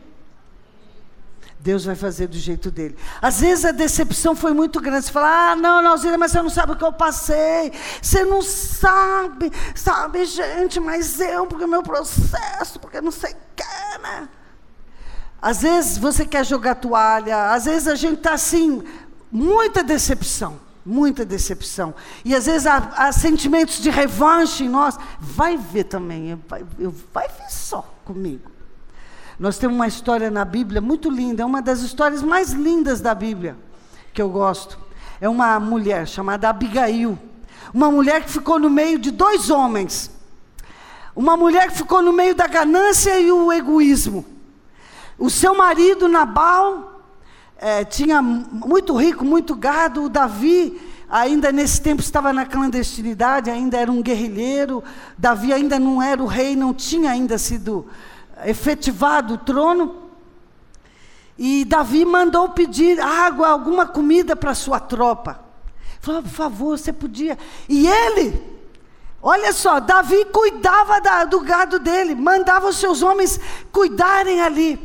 Deus 1.63 1.85
vai 1.85 1.95
fazer 1.95 2.27
do 2.27 2.37
jeito 2.37 2.71
dele. 2.71 2.97
Às 3.21 3.39
vezes 3.39 3.65
a 3.65 3.71
decepção 3.71 4.35
foi 4.35 4.51
muito 4.51 4.81
grande. 4.81 5.05
Você 5.05 5.11
fala, 5.11 5.51
ah, 5.51 5.55
não, 5.55 5.81
Nalzira, 5.81 6.17
mas 6.17 6.31
você 6.31 6.41
não 6.41 6.49
sabe 6.49 6.71
o 6.71 6.75
que 6.75 6.83
eu 6.83 6.91
passei. 6.91 7.71
Você 8.01 8.25
não 8.25 8.41
sabe, 8.41 9.51
sabe, 9.75 10.25
gente, 10.25 10.79
mas 10.79 11.19
eu, 11.19 11.45
porque 11.45 11.65
o 11.65 11.67
meu 11.67 11.83
processo, 11.83 12.79
porque 12.79 12.99
não 12.99 13.11
sei 13.11 13.31
o 13.31 13.35
que, 13.55 14.01
né? 14.01 14.27
Às 15.39 15.61
vezes 15.61 15.97
você 15.97 16.25
quer 16.25 16.45
jogar 16.45 16.75
toalha, 16.75 17.51
às 17.51 17.65
vezes 17.65 17.87
a 17.87 17.95
gente 17.95 18.17
está 18.17 18.33
assim, 18.33 18.83
muita 19.31 19.83
decepção, 19.83 20.59
muita 20.83 21.23
decepção. 21.23 21.93
E 22.25 22.35
às 22.35 22.47
vezes 22.47 22.65
há, 22.65 22.77
há, 22.95 23.11
sentimentos 23.11 23.79
de 23.79 23.89
revanche 23.91 24.63
em 24.63 24.69
nós. 24.69 24.97
Vai 25.19 25.57
ver 25.57 25.83
também, 25.83 26.41
vai, 26.47 26.65
vai 27.13 27.27
ver 27.27 27.51
só 27.51 27.81
comigo. 28.03 28.60
Nós 29.41 29.57
temos 29.57 29.75
uma 29.75 29.87
história 29.87 30.29
na 30.29 30.45
Bíblia 30.45 30.79
muito 30.79 31.09
linda, 31.09 31.41
é 31.41 31.45
uma 31.47 31.63
das 31.63 31.79
histórias 31.79 32.21
mais 32.21 32.51
lindas 32.51 33.01
da 33.01 33.15
Bíblia, 33.15 33.57
que 34.13 34.21
eu 34.21 34.29
gosto. 34.29 34.77
É 35.19 35.27
uma 35.27 35.59
mulher 35.59 36.07
chamada 36.07 36.47
Abigail. 36.47 37.17
Uma 37.73 37.89
mulher 37.89 38.23
que 38.23 38.29
ficou 38.29 38.59
no 38.59 38.69
meio 38.69 38.99
de 38.99 39.09
dois 39.09 39.49
homens. 39.49 40.11
Uma 41.15 41.35
mulher 41.35 41.71
que 41.71 41.77
ficou 41.77 42.03
no 42.03 42.13
meio 42.13 42.35
da 42.35 42.45
ganância 42.45 43.19
e 43.19 43.31
o 43.31 43.51
egoísmo. 43.51 44.23
O 45.17 45.27
seu 45.27 45.57
marido, 45.57 46.07
Nabal, 46.07 47.01
é, 47.57 47.83
tinha 47.83 48.21
muito 48.21 48.95
rico, 48.95 49.25
muito 49.25 49.55
gado. 49.55 50.03
O 50.03 50.09
Davi, 50.09 50.79
ainda 51.09 51.51
nesse 51.51 51.81
tempo, 51.81 51.99
estava 51.99 52.31
na 52.31 52.45
clandestinidade, 52.45 53.49
ainda 53.49 53.75
era 53.75 53.91
um 53.91 54.03
guerrilheiro. 54.03 54.83
Davi 55.17 55.51
ainda 55.51 55.79
não 55.79 55.99
era 55.99 56.21
o 56.21 56.27
rei, 56.27 56.55
não 56.55 56.75
tinha 56.75 57.09
ainda 57.09 57.39
sido 57.39 57.87
efetivado 58.45 59.35
o 59.35 59.37
trono. 59.37 60.09
E 61.37 61.65
Davi 61.65 62.05
mandou 62.05 62.49
pedir 62.49 62.99
água, 62.99 63.47
alguma 63.47 63.85
comida 63.85 64.35
para 64.35 64.53
sua 64.53 64.79
tropa. 64.79 65.39
Falou, 65.99 66.21
por 66.23 66.29
favor, 66.31 66.77
você 66.77 66.91
podia. 66.91 67.37
E 67.69 67.87
ele, 67.87 68.41
olha 69.21 69.53
só, 69.53 69.79
Davi 69.79 70.25
cuidava 70.25 70.99
da, 70.99 71.25
do 71.25 71.39
gado 71.41 71.79
dele, 71.79 72.15
mandava 72.15 72.67
os 72.67 72.77
seus 72.77 73.01
homens 73.01 73.39
cuidarem 73.71 74.41
ali. 74.41 74.79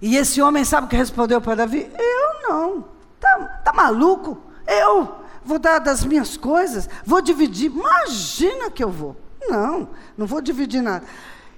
E 0.00 0.16
esse 0.16 0.42
homem 0.42 0.64
sabe 0.64 0.86
o 0.86 0.90
que 0.90 0.96
respondeu 0.96 1.40
para 1.40 1.54
Davi? 1.54 1.90
Eu 1.98 2.48
não. 2.48 2.84
Tá, 3.20 3.38
tá 3.64 3.72
maluco? 3.72 4.36
Eu 4.66 5.22
vou 5.44 5.58
dar 5.58 5.78
das 5.78 6.04
minhas 6.04 6.36
coisas, 6.36 6.88
vou 7.04 7.20
dividir. 7.20 7.70
Imagina 7.70 8.70
que 8.70 8.82
eu 8.82 8.90
vou. 8.90 9.16
Não, 9.48 9.88
não 10.16 10.26
vou 10.26 10.40
dividir 10.40 10.82
nada. 10.82 11.04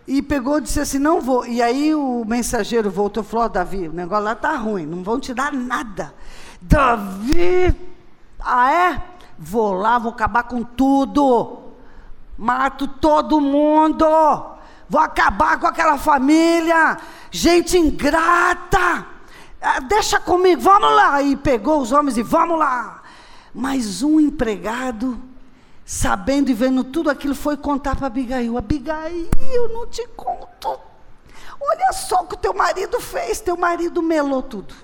E 0.06 0.20
pegou 0.20 0.58
e 0.58 0.62
disse 0.62 0.80
assim: 0.80 0.98
Não 0.98 1.20
vou. 1.20 1.46
E 1.46 1.62
aí 1.62 1.94
o 1.94 2.24
mensageiro 2.26 2.90
voltou 2.90 3.22
e 3.22 3.26
falou: 3.26 3.46
oh, 3.46 3.48
Davi, 3.48 3.88
o 3.88 3.92
negócio 3.92 4.24
lá 4.24 4.32
está 4.32 4.54
ruim, 4.56 4.86
não 4.86 5.02
vão 5.02 5.18
te 5.18 5.32
dar 5.32 5.52
nada. 5.52 6.14
Davi, 6.60 7.74
ah 8.40 8.72
é? 8.72 9.02
Vou 9.38 9.72
lá, 9.72 9.98
vou 9.98 10.12
acabar 10.12 10.44
com 10.44 10.62
tudo. 10.62 11.58
Mato 12.36 12.86
todo 12.86 13.40
mundo. 13.40 14.06
Vou 14.88 15.00
acabar 15.00 15.58
com 15.58 15.66
aquela 15.66 15.96
família. 15.96 16.98
Gente 17.30 17.78
ingrata. 17.78 19.06
Ah, 19.60 19.80
deixa 19.80 20.20
comigo, 20.20 20.60
vamos 20.60 20.94
lá. 20.94 21.22
E 21.22 21.36
pegou 21.36 21.80
os 21.80 21.90
homens 21.90 22.18
e 22.18 22.22
vamos 22.22 22.58
lá. 22.58 23.02
Mas 23.54 24.02
um 24.02 24.20
empregado 24.20 25.18
sabendo 25.84 26.50
e 26.50 26.54
vendo 26.54 26.82
tudo 26.82 27.10
aquilo, 27.10 27.34
foi 27.34 27.56
contar 27.56 27.96
para 27.96 28.06
Abigail: 28.06 28.56
Abigail, 28.56 29.28
não 29.72 29.86
te 29.86 30.06
conto. 30.16 30.80
Olha 31.60 31.92
só 31.92 32.22
o 32.22 32.26
que 32.26 32.36
teu 32.36 32.54
marido 32.54 33.00
fez, 33.00 33.40
teu 33.40 33.56
marido 33.56 34.02
melou 34.02 34.42
tudo. 34.42 34.74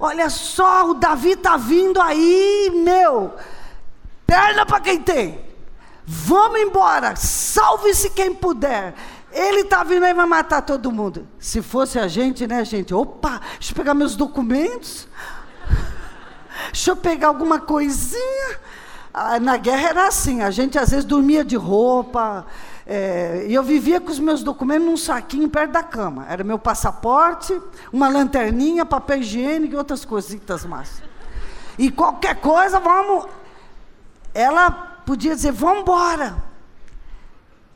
Olha 0.00 0.30
só, 0.30 0.90
o 0.90 0.94
Davi 0.94 1.32
está 1.32 1.56
vindo 1.56 2.00
aí, 2.00 2.70
meu. 2.84 3.34
Perna 4.26 4.64
para 4.64 4.80
quem 4.80 5.00
tem. 5.00 5.44
Vamos 6.04 6.60
embora, 6.60 7.16
salve-se 7.16 8.10
quem 8.10 8.34
puder. 8.34 8.94
Ele 9.30 9.60
está 9.60 9.84
vindo 9.84 10.04
aí 10.04 10.14
vai 10.14 10.26
matar 10.26 10.62
todo 10.62 10.90
mundo. 10.90 11.28
Se 11.38 11.60
fosse 11.60 11.98
a 11.98 12.08
gente, 12.08 12.46
né, 12.46 12.64
gente? 12.64 12.94
Opa, 12.94 13.40
deixa 13.58 13.72
eu 13.72 13.76
pegar 13.76 13.94
meus 13.94 14.16
documentos. 14.16 15.06
Deixa 16.72 16.90
eu 16.90 16.96
pegar 16.96 17.28
alguma 17.28 17.60
coisinha. 17.60 18.58
Na 19.40 19.56
guerra 19.56 19.88
era 19.88 20.06
assim, 20.08 20.42
a 20.42 20.50
gente 20.50 20.78
às 20.78 20.90
vezes 20.90 21.04
dormia 21.04 21.44
de 21.44 21.56
roupa, 21.56 22.46
é, 22.86 23.44
e 23.46 23.52
eu 23.52 23.62
vivia 23.62 24.00
com 24.00 24.10
os 24.10 24.18
meus 24.18 24.42
documentos 24.42 24.86
num 24.86 24.96
saquinho 24.96 25.48
perto 25.48 25.72
da 25.72 25.82
cama. 25.82 26.26
Era 26.28 26.42
meu 26.42 26.58
passaporte, 26.58 27.60
uma 27.92 28.08
lanterninha, 28.08 28.86
papel 28.86 29.18
higiênico 29.18 29.74
e 29.74 29.76
outras 29.76 30.04
coisitas 30.06 30.64
mais. 30.64 31.02
E 31.78 31.90
qualquer 31.90 32.36
coisa, 32.36 32.80
vamos. 32.80 33.26
Ela 34.32 34.70
podia 34.70 35.34
dizer, 35.34 35.52
vamos 35.52 35.82
embora. 35.82 36.42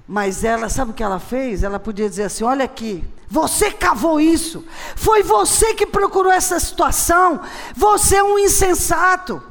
Mas 0.08 0.44
ela, 0.44 0.68
sabe 0.68 0.90
o 0.90 0.94
que 0.94 1.02
ela 1.02 1.20
fez? 1.20 1.62
Ela 1.62 1.78
podia 1.78 2.08
dizer 2.08 2.24
assim: 2.24 2.44
olha 2.44 2.64
aqui, 2.64 3.04
você 3.28 3.70
cavou 3.70 4.20
isso, 4.20 4.64
foi 4.96 5.22
você 5.22 5.74
que 5.74 5.86
procurou 5.86 6.32
essa 6.32 6.58
situação, 6.58 7.40
você 7.74 8.16
é 8.16 8.22
um 8.22 8.38
insensato. 8.38 9.42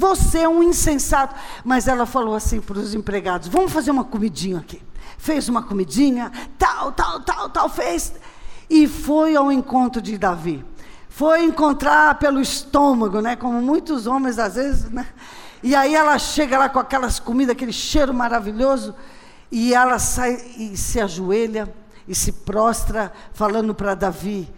Você 0.00 0.38
é 0.38 0.48
um 0.48 0.62
insensato. 0.62 1.34
Mas 1.62 1.86
ela 1.86 2.06
falou 2.06 2.34
assim 2.34 2.58
para 2.58 2.78
os 2.78 2.94
empregados: 2.94 3.48
vamos 3.48 3.70
fazer 3.70 3.90
uma 3.90 4.04
comidinha 4.04 4.58
aqui. 4.58 4.82
Fez 5.18 5.46
uma 5.50 5.62
comidinha, 5.62 6.32
tal, 6.58 6.90
tal, 6.92 7.20
tal, 7.20 7.50
tal, 7.50 7.68
fez. 7.68 8.14
E 8.70 8.88
foi 8.88 9.36
ao 9.36 9.52
encontro 9.52 10.00
de 10.00 10.16
Davi. 10.16 10.64
Foi 11.10 11.44
encontrar 11.44 12.18
pelo 12.18 12.40
estômago, 12.40 13.20
né? 13.20 13.36
Como 13.36 13.60
muitos 13.60 14.06
homens 14.06 14.38
às 14.38 14.54
vezes, 14.54 14.90
né? 14.90 15.06
E 15.62 15.74
aí 15.74 15.94
ela 15.94 16.18
chega 16.18 16.56
lá 16.56 16.70
com 16.70 16.78
aquelas 16.78 17.20
comidas, 17.20 17.52
aquele 17.52 17.72
cheiro 17.72 18.14
maravilhoso, 18.14 18.94
e 19.52 19.74
ela 19.74 19.98
sai 19.98 20.32
e 20.56 20.74
se 20.78 20.98
ajoelha 20.98 21.70
e 22.08 22.14
se 22.14 22.32
prostra, 22.32 23.12
falando 23.34 23.74
para 23.74 23.94
Davi: 23.94 24.48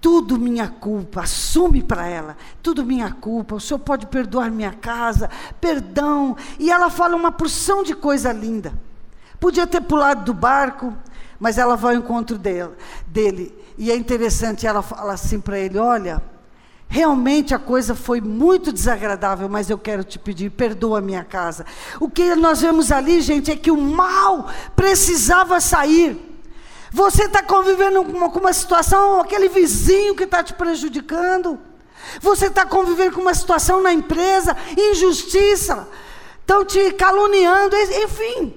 tudo 0.00 0.38
minha 0.38 0.68
culpa, 0.68 1.22
assume 1.22 1.82
para 1.82 2.06
ela, 2.06 2.36
tudo 2.62 2.84
minha 2.84 3.10
culpa, 3.12 3.56
o 3.56 3.60
Senhor 3.60 3.80
pode 3.80 4.06
perdoar 4.06 4.50
minha 4.50 4.72
casa, 4.72 5.28
perdão. 5.60 6.36
E 6.58 6.70
ela 6.70 6.88
fala 6.88 7.16
uma 7.16 7.32
porção 7.32 7.82
de 7.82 7.94
coisa 7.94 8.32
linda. 8.32 8.72
Podia 9.40 9.66
ter 9.66 9.80
pulado 9.80 10.24
do 10.24 10.34
barco, 10.34 10.94
mas 11.38 11.58
ela 11.58 11.76
vai 11.76 11.94
ao 11.94 12.00
encontro 12.00 12.38
dele. 12.38 12.70
dele. 13.06 13.56
E 13.76 13.90
é 13.90 13.96
interessante, 13.96 14.66
ela 14.66 14.82
fala 14.82 15.12
assim 15.12 15.40
para 15.40 15.58
ele: 15.58 15.78
Olha, 15.78 16.22
realmente 16.88 17.54
a 17.54 17.58
coisa 17.58 17.94
foi 17.94 18.20
muito 18.20 18.72
desagradável, 18.72 19.48
mas 19.48 19.68
eu 19.68 19.78
quero 19.78 20.02
te 20.02 20.18
pedir, 20.18 20.50
perdoa 20.50 21.00
minha 21.00 21.24
casa. 21.24 21.66
O 22.00 22.08
que 22.08 22.34
nós 22.34 22.60
vemos 22.60 22.90
ali, 22.90 23.20
gente, 23.20 23.50
é 23.50 23.56
que 23.56 23.70
o 23.70 23.76
mal 23.76 24.48
precisava 24.74 25.60
sair. 25.60 26.27
Você 26.90 27.24
está 27.24 27.42
convivendo 27.42 28.04
com 28.04 28.12
uma, 28.12 28.30
com 28.30 28.38
uma 28.38 28.52
situação, 28.52 29.20
aquele 29.20 29.48
vizinho 29.48 30.14
que 30.14 30.24
está 30.24 30.42
te 30.42 30.54
prejudicando. 30.54 31.58
Você 32.20 32.46
está 32.46 32.64
convivendo 32.64 33.12
com 33.12 33.20
uma 33.20 33.34
situação 33.34 33.82
na 33.82 33.92
empresa, 33.92 34.56
injustiça, 34.76 35.88
estão 36.40 36.64
te 36.64 36.92
caluniando, 36.92 37.76
enfim. 37.76 38.54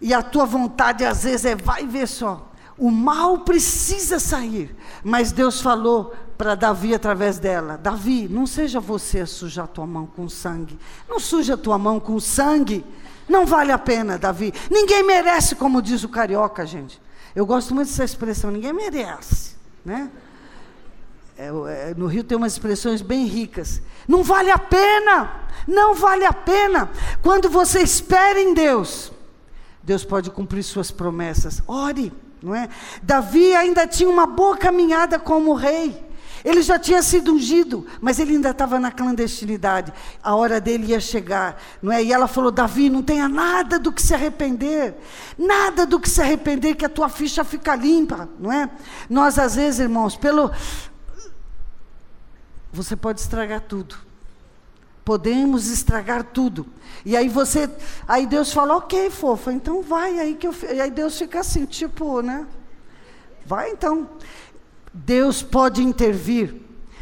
E 0.00 0.12
a 0.12 0.22
tua 0.22 0.44
vontade 0.44 1.04
às 1.04 1.22
vezes 1.22 1.44
é, 1.44 1.54
vai 1.54 1.86
ver 1.86 2.08
só. 2.08 2.50
O 2.76 2.90
mal 2.90 3.38
precisa 3.38 4.18
sair. 4.18 4.74
Mas 5.04 5.30
Deus 5.30 5.60
falou 5.60 6.12
para 6.36 6.56
Davi 6.56 6.92
através 6.92 7.38
dela: 7.38 7.76
Davi, 7.76 8.28
não 8.28 8.46
seja 8.46 8.80
você 8.80 9.20
a 9.20 9.26
sujar 9.26 9.66
a 9.66 9.68
tua 9.68 9.86
mão 9.86 10.06
com 10.06 10.28
sangue. 10.28 10.76
Não 11.08 11.20
suja 11.20 11.54
a 11.54 11.56
tua 11.56 11.78
mão 11.78 12.00
com 12.00 12.18
sangue. 12.18 12.84
Não 13.32 13.46
vale 13.46 13.72
a 13.72 13.78
pena, 13.78 14.18
Davi. 14.18 14.52
Ninguém 14.70 15.02
merece, 15.02 15.54
como 15.54 15.80
diz 15.80 16.04
o 16.04 16.08
carioca, 16.10 16.66
gente. 16.66 17.00
Eu 17.34 17.46
gosto 17.46 17.74
muito 17.74 17.88
dessa 17.88 18.04
expressão, 18.04 18.50
ninguém 18.50 18.74
merece. 18.74 19.56
Né? 19.82 20.10
É, 21.38 21.46
é, 21.46 21.94
no 21.96 22.06
Rio 22.06 22.22
tem 22.22 22.36
umas 22.36 22.52
expressões 22.52 23.00
bem 23.00 23.24
ricas. 23.24 23.80
Não 24.06 24.22
vale 24.22 24.50
a 24.50 24.58
pena, 24.58 25.46
não 25.66 25.94
vale 25.94 26.26
a 26.26 26.32
pena. 26.34 26.90
Quando 27.22 27.48
você 27.48 27.80
espera 27.80 28.38
em 28.38 28.52
Deus, 28.52 29.10
Deus 29.82 30.04
pode 30.04 30.30
cumprir 30.30 30.62
suas 30.62 30.90
promessas. 30.90 31.62
Ore, 31.66 32.12
não 32.42 32.54
é? 32.54 32.68
Davi 33.02 33.54
ainda 33.54 33.86
tinha 33.86 34.10
uma 34.10 34.26
boa 34.26 34.58
caminhada 34.58 35.18
como 35.18 35.54
rei. 35.54 36.04
Ele 36.44 36.62
já 36.62 36.78
tinha 36.78 37.02
sido 37.02 37.34
ungido, 37.34 37.86
mas 38.00 38.18
ele 38.18 38.32
ainda 38.34 38.50
estava 38.50 38.80
na 38.80 38.90
clandestinidade. 38.90 39.92
A 40.22 40.34
hora 40.34 40.60
dele 40.60 40.86
ia 40.86 41.00
chegar, 41.00 41.60
não 41.80 41.92
é? 41.92 42.02
E 42.02 42.12
ela 42.12 42.26
falou: 42.26 42.50
Davi, 42.50 42.90
não 42.90 43.02
tenha 43.02 43.28
nada 43.28 43.78
do 43.78 43.92
que 43.92 44.02
se 44.02 44.12
arrepender, 44.12 44.94
nada 45.38 45.86
do 45.86 46.00
que 46.00 46.10
se 46.10 46.20
arrepender, 46.20 46.74
que 46.74 46.84
a 46.84 46.88
tua 46.88 47.08
ficha 47.08 47.44
fica 47.44 47.76
limpa, 47.76 48.28
não 48.38 48.52
é? 48.52 48.68
Nós 49.08 49.38
às 49.38 49.54
vezes, 49.54 49.80
irmãos, 49.80 50.16
pelo 50.16 50.50
você 52.72 52.96
pode 52.96 53.20
estragar 53.20 53.60
tudo. 53.60 53.96
Podemos 55.04 55.68
estragar 55.68 56.24
tudo. 56.24 56.66
E 57.04 57.16
aí 57.16 57.28
você, 57.28 57.68
aí 58.08 58.26
Deus 58.26 58.52
fala, 58.52 58.76
ok, 58.76 59.10
fofa, 59.10 59.52
então 59.52 59.82
vai 59.82 60.18
aí 60.18 60.34
que 60.34 60.46
eu, 60.46 60.54
e 60.72 60.80
aí 60.80 60.90
Deus 60.90 61.18
fica 61.18 61.40
assim, 61.40 61.66
tipo, 61.66 62.22
né? 62.22 62.46
Vai 63.44 63.70
então. 63.70 64.08
Deus 64.92 65.42
pode 65.42 65.82
intervir 65.82 66.54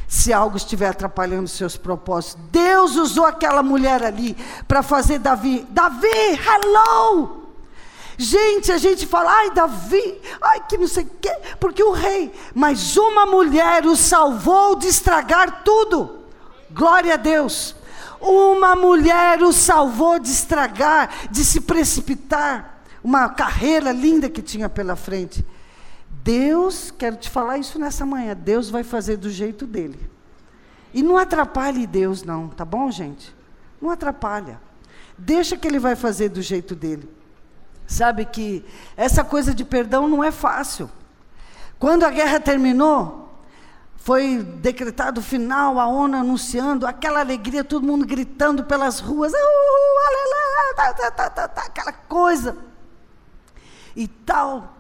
se 0.06 0.32
algo 0.32 0.56
estiver 0.56 0.88
atrapalhando 0.88 1.48
seus 1.48 1.76
propósitos. 1.76 2.42
Deus 2.50 2.96
usou 2.96 3.24
aquela 3.24 3.62
mulher 3.62 4.02
ali 4.02 4.36
para 4.66 4.82
fazer 4.82 5.18
Davi. 5.18 5.66
Davi, 5.70 6.08
hello! 6.08 7.40
Gente, 8.18 8.70
a 8.70 8.76
gente 8.76 9.06
fala, 9.06 9.32
ai, 9.32 9.50
Davi, 9.50 10.20
ai, 10.42 10.62
que 10.68 10.76
não 10.76 10.86
sei 10.86 11.04
o 11.04 11.10
quê, 11.22 11.34
porque 11.58 11.82
o 11.82 11.90
rei, 11.90 12.30
mas 12.54 12.96
uma 12.96 13.24
mulher 13.24 13.86
o 13.86 13.96
salvou 13.96 14.76
de 14.76 14.88
estragar 14.88 15.62
tudo. 15.64 16.18
Glória 16.70 17.14
a 17.14 17.16
Deus. 17.16 17.74
Uma 18.20 18.76
mulher 18.76 19.42
o 19.42 19.52
salvou 19.52 20.18
de 20.18 20.28
estragar, 20.28 21.08
de 21.30 21.42
se 21.44 21.62
precipitar. 21.62 22.82
Uma 23.02 23.30
carreira 23.30 23.90
linda 23.90 24.28
que 24.28 24.42
tinha 24.42 24.68
pela 24.68 24.96
frente. 24.96 25.42
Deus, 26.22 26.90
quero 26.90 27.16
te 27.16 27.30
falar 27.30 27.58
isso 27.58 27.78
nessa 27.78 28.04
manhã, 28.04 28.36
Deus 28.36 28.68
vai 28.68 28.82
fazer 28.82 29.16
do 29.16 29.30
jeito 29.30 29.66
dele. 29.66 30.10
E 30.92 31.02
não 31.02 31.16
atrapalhe 31.16 31.86
Deus, 31.86 32.22
não, 32.22 32.48
tá 32.48 32.64
bom, 32.64 32.90
gente? 32.90 33.34
Não 33.80 33.90
atrapalha. 33.90 34.60
Deixa 35.16 35.56
que 35.56 35.66
ele 35.66 35.78
vai 35.78 35.96
fazer 35.96 36.28
do 36.28 36.42
jeito 36.42 36.74
dele. 36.74 37.08
Sabe 37.86 38.24
que 38.24 38.64
essa 38.96 39.24
coisa 39.24 39.54
de 39.54 39.64
perdão 39.64 40.08
não 40.08 40.22
é 40.22 40.30
fácil. 40.30 40.90
Quando 41.78 42.04
a 42.04 42.10
guerra 42.10 42.38
terminou, 42.38 43.34
foi 43.96 44.38
decretado 44.38 45.20
o 45.20 45.22
final, 45.22 45.78
a 45.78 45.86
ONU 45.86 46.16
anunciando, 46.16 46.86
aquela 46.86 47.20
alegria, 47.20 47.64
todo 47.64 47.86
mundo 47.86 48.06
gritando 48.06 48.64
pelas 48.64 49.00
ruas, 49.00 49.32
tá, 50.76 50.92
tá, 50.94 51.30
tá, 51.48 51.62
aquela 51.62 51.92
coisa. 51.92 52.56
E 53.94 54.06
tal. 54.06 54.79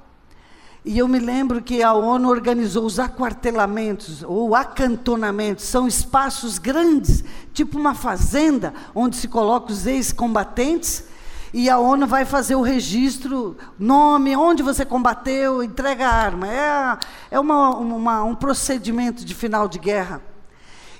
E 0.84 0.98
eu 0.98 1.06
me 1.06 1.18
lembro 1.18 1.60
que 1.60 1.82
a 1.82 1.92
ONU 1.92 2.28
organizou 2.28 2.86
os 2.86 2.98
aquartelamentos 2.98 4.22
ou 4.22 4.54
acantonamentos, 4.54 5.66
são 5.66 5.86
espaços 5.86 6.58
grandes, 6.58 7.22
tipo 7.52 7.78
uma 7.78 7.94
fazenda, 7.94 8.72
onde 8.94 9.16
se 9.16 9.28
coloca 9.28 9.70
os 9.70 9.86
ex-combatentes, 9.86 11.04
e 11.52 11.68
a 11.68 11.78
ONU 11.78 12.06
vai 12.06 12.24
fazer 12.24 12.54
o 12.54 12.62
registro, 12.62 13.56
nome, 13.78 14.36
onde 14.36 14.62
você 14.62 14.84
combateu, 14.84 15.62
entrega 15.62 16.06
a 16.06 16.12
arma. 16.12 16.46
É, 16.46 16.98
é 17.32 17.40
uma, 17.40 17.70
uma, 17.76 18.24
um 18.24 18.36
procedimento 18.36 19.24
de 19.24 19.34
final 19.34 19.68
de 19.68 19.78
guerra. 19.78 20.22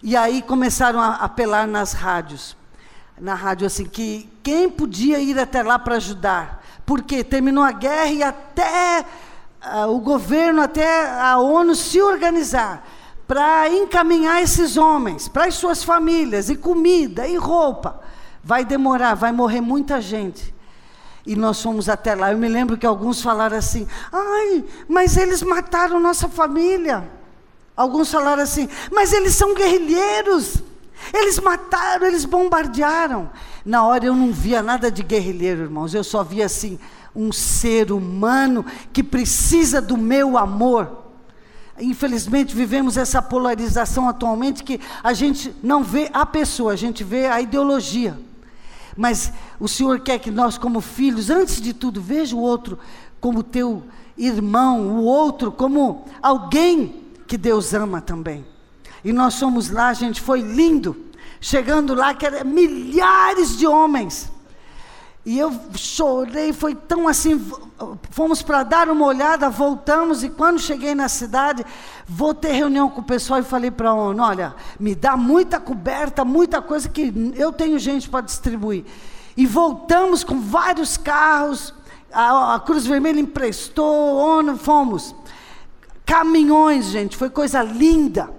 E 0.02 0.16
aí 0.16 0.42
começaram 0.42 1.00
a 1.00 1.16
apelar 1.16 1.68
nas 1.68 1.92
rádios, 1.92 2.56
na 3.18 3.34
rádio 3.34 3.66
assim, 3.66 3.84
que 3.84 4.28
quem 4.42 4.68
podia 4.68 5.20
ir 5.20 5.38
até 5.38 5.62
lá 5.62 5.78
para 5.78 5.96
ajudar, 5.96 6.64
porque 6.84 7.22
terminou 7.22 7.62
a 7.62 7.70
guerra 7.70 8.06
e 8.10 8.22
até 8.22 9.04
o 9.88 9.98
governo, 9.98 10.62
até 10.62 11.10
a 11.20 11.38
ONU 11.38 11.74
se 11.74 12.00
organizar 12.00 12.86
para 13.26 13.68
encaminhar 13.68 14.42
esses 14.42 14.76
homens 14.76 15.28
para 15.28 15.44
as 15.44 15.54
suas 15.54 15.84
famílias, 15.84 16.50
e 16.50 16.56
comida, 16.56 17.28
e 17.28 17.36
roupa. 17.36 18.00
Vai 18.42 18.64
demorar, 18.64 19.14
vai 19.14 19.30
morrer 19.30 19.60
muita 19.60 20.00
gente. 20.00 20.52
E 21.26 21.36
nós 21.36 21.62
fomos 21.62 21.88
até 21.88 22.14
lá. 22.14 22.32
Eu 22.32 22.38
me 22.38 22.48
lembro 22.48 22.76
que 22.76 22.86
alguns 22.86 23.22
falaram 23.22 23.56
assim: 23.56 23.86
ai, 24.10 24.64
mas 24.88 25.16
eles 25.16 25.42
mataram 25.42 26.00
nossa 26.00 26.28
família. 26.28 27.08
Alguns 27.76 28.10
falaram 28.10 28.42
assim: 28.42 28.68
mas 28.90 29.12
eles 29.12 29.34
são 29.34 29.54
guerrilheiros. 29.54 30.56
Eles 31.14 31.38
mataram, 31.38 32.06
eles 32.06 32.24
bombardearam. 32.24 33.30
Na 33.64 33.84
hora 33.84 34.06
eu 34.06 34.14
não 34.14 34.32
via 34.32 34.62
nada 34.62 34.90
de 34.90 35.02
guerrilheiro, 35.02 35.62
irmãos. 35.62 35.94
Eu 35.94 36.02
só 36.02 36.24
via 36.24 36.46
assim 36.46 36.78
um 37.14 37.32
ser 37.32 37.92
humano 37.92 38.64
que 38.92 39.02
precisa 39.02 39.80
do 39.80 39.96
meu 39.96 40.38
amor. 40.38 40.98
Infelizmente 41.80 42.54
vivemos 42.54 42.96
essa 42.96 43.22
polarização 43.22 44.08
atualmente 44.08 44.62
que 44.62 44.80
a 45.02 45.12
gente 45.12 45.54
não 45.62 45.82
vê 45.82 46.10
a 46.12 46.26
pessoa, 46.26 46.72
a 46.72 46.76
gente 46.76 47.02
vê 47.02 47.26
a 47.26 47.40
ideologia. 47.40 48.18
Mas 48.96 49.32
o 49.58 49.66
Senhor 49.66 50.00
quer 50.00 50.18
que 50.18 50.30
nós, 50.30 50.58
como 50.58 50.80
filhos, 50.80 51.30
antes 51.30 51.60
de 51.60 51.72
tudo, 51.72 52.00
veja 52.00 52.36
o 52.36 52.40
outro 52.40 52.78
como 53.20 53.42
teu 53.42 53.82
irmão, 54.16 54.88
o 54.88 55.04
outro 55.04 55.50
como 55.50 56.04
alguém 56.22 57.02
que 57.26 57.38
Deus 57.38 57.72
ama 57.72 58.00
também. 58.00 58.44
E 59.02 59.12
nós 59.12 59.34
somos 59.34 59.70
lá, 59.70 59.92
gente, 59.94 60.20
foi 60.20 60.42
lindo. 60.42 61.06
Chegando 61.40 61.94
lá, 61.94 62.12
que 62.12 62.26
eram 62.26 62.44
milhares 62.44 63.56
de 63.56 63.66
homens 63.66 64.29
e 65.24 65.38
eu 65.38 65.52
chorei, 65.74 66.52
foi 66.52 66.74
tão 66.74 67.06
assim. 67.06 67.38
Fomos 68.10 68.40
para 68.40 68.62
dar 68.62 68.88
uma 68.88 69.04
olhada, 69.04 69.50
voltamos, 69.50 70.24
e 70.24 70.30
quando 70.30 70.58
cheguei 70.58 70.94
na 70.94 71.08
cidade, 71.08 71.64
vou 72.08 72.32
ter 72.32 72.52
reunião 72.52 72.88
com 72.88 73.00
o 73.00 73.04
pessoal 73.04 73.40
e 73.40 73.44
falei 73.44 73.70
para 73.70 73.90
a 73.90 73.94
ONU: 73.94 74.22
olha, 74.22 74.54
me 74.78 74.94
dá 74.94 75.16
muita 75.16 75.60
coberta, 75.60 76.24
muita 76.24 76.62
coisa 76.62 76.88
que 76.88 77.32
eu 77.36 77.52
tenho 77.52 77.78
gente 77.78 78.08
para 78.08 78.22
distribuir. 78.22 78.84
E 79.36 79.46
voltamos 79.46 80.24
com 80.24 80.40
vários 80.40 80.96
carros, 80.96 81.74
a, 82.12 82.54
a 82.54 82.60
Cruz 82.60 82.86
Vermelha 82.86 83.20
emprestou, 83.20 84.16
ONU, 84.16 84.56
fomos. 84.56 85.14
Caminhões, 86.04 86.86
gente, 86.86 87.16
foi 87.16 87.30
coisa 87.30 87.62
linda. 87.62 88.30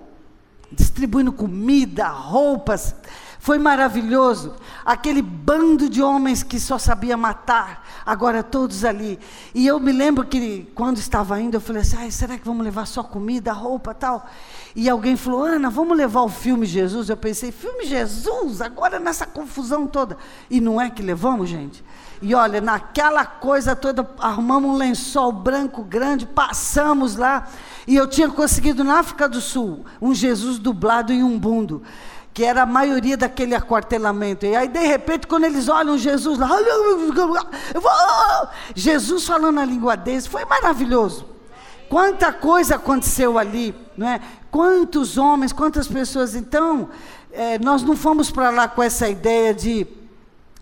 Distribuindo 0.71 1.31
comida, 1.31 2.07
roupas. 2.07 2.95
Foi 3.41 3.57
maravilhoso. 3.57 4.53
Aquele 4.85 5.19
bando 5.19 5.89
de 5.89 5.99
homens 5.99 6.43
que 6.43 6.59
só 6.59 6.77
sabia 6.77 7.17
matar, 7.17 7.83
agora 8.05 8.43
todos 8.43 8.85
ali. 8.85 9.19
E 9.55 9.65
eu 9.65 9.79
me 9.79 9.91
lembro 9.91 10.23
que 10.23 10.71
quando 10.75 10.97
estava 10.97 11.41
indo, 11.41 11.55
eu 11.55 11.61
falei 11.61 11.81
assim: 11.81 12.11
será 12.11 12.37
que 12.37 12.45
vamos 12.45 12.63
levar 12.63 12.85
só 12.85 13.01
comida, 13.01 13.51
roupa 13.51 13.95
tal? 13.95 14.29
E 14.75 14.87
alguém 14.87 15.15
falou: 15.15 15.43
Ana, 15.43 15.71
vamos 15.71 15.97
levar 15.97 16.21
o 16.21 16.29
filme 16.29 16.67
Jesus? 16.67 17.09
Eu 17.09 17.17
pensei: 17.17 17.51
filme 17.51 17.83
Jesus? 17.83 18.61
Agora 18.61 18.99
nessa 18.99 19.25
confusão 19.25 19.87
toda. 19.87 20.17
E 20.47 20.61
não 20.61 20.79
é 20.79 20.91
que 20.91 21.01
levamos, 21.01 21.49
gente? 21.49 21.83
E 22.21 22.35
olha, 22.35 22.61
naquela 22.61 23.25
coisa 23.25 23.75
toda, 23.75 24.07
arrumamos 24.19 24.69
um 24.69 24.77
lençol 24.77 25.31
branco 25.31 25.83
grande, 25.83 26.27
passamos 26.27 27.15
lá. 27.15 27.47
E 27.87 27.95
eu 27.95 28.07
tinha 28.07 28.29
conseguido 28.29 28.83
na 28.83 28.99
África 28.99 29.27
do 29.27 29.41
Sul 29.41 29.83
um 29.99 30.13
Jesus 30.13 30.59
dublado 30.59 31.11
em 31.11 31.23
um 31.23 31.39
bundo 31.39 31.81
que 32.33 32.45
era 32.45 32.63
a 32.63 32.65
maioria 32.65 33.17
daquele 33.17 33.53
aquartelamento. 33.53 34.45
E 34.45 34.55
aí, 34.55 34.67
de 34.67 34.79
repente, 34.79 35.27
quando 35.27 35.43
eles 35.45 35.67
olham 35.67 35.97
Jesus 35.97 36.39
lá, 36.39 36.49
Jesus 38.73 39.25
falando 39.25 39.59
a 39.59 39.65
língua 39.65 39.97
deles, 39.97 40.27
foi 40.27 40.45
maravilhoso. 40.45 41.25
Quanta 41.89 42.31
coisa 42.31 42.75
aconteceu 42.75 43.37
ali, 43.37 43.75
não 43.97 44.07
é? 44.07 44.21
Quantos 44.49 45.17
homens, 45.17 45.51
quantas 45.51 45.89
pessoas. 45.89 46.35
Então, 46.35 46.89
é, 47.33 47.59
nós 47.59 47.83
não 47.83 47.97
fomos 47.97 48.31
para 48.31 48.49
lá 48.49 48.67
com 48.67 48.81
essa 48.81 49.09
ideia 49.09 49.53
de, 49.53 49.85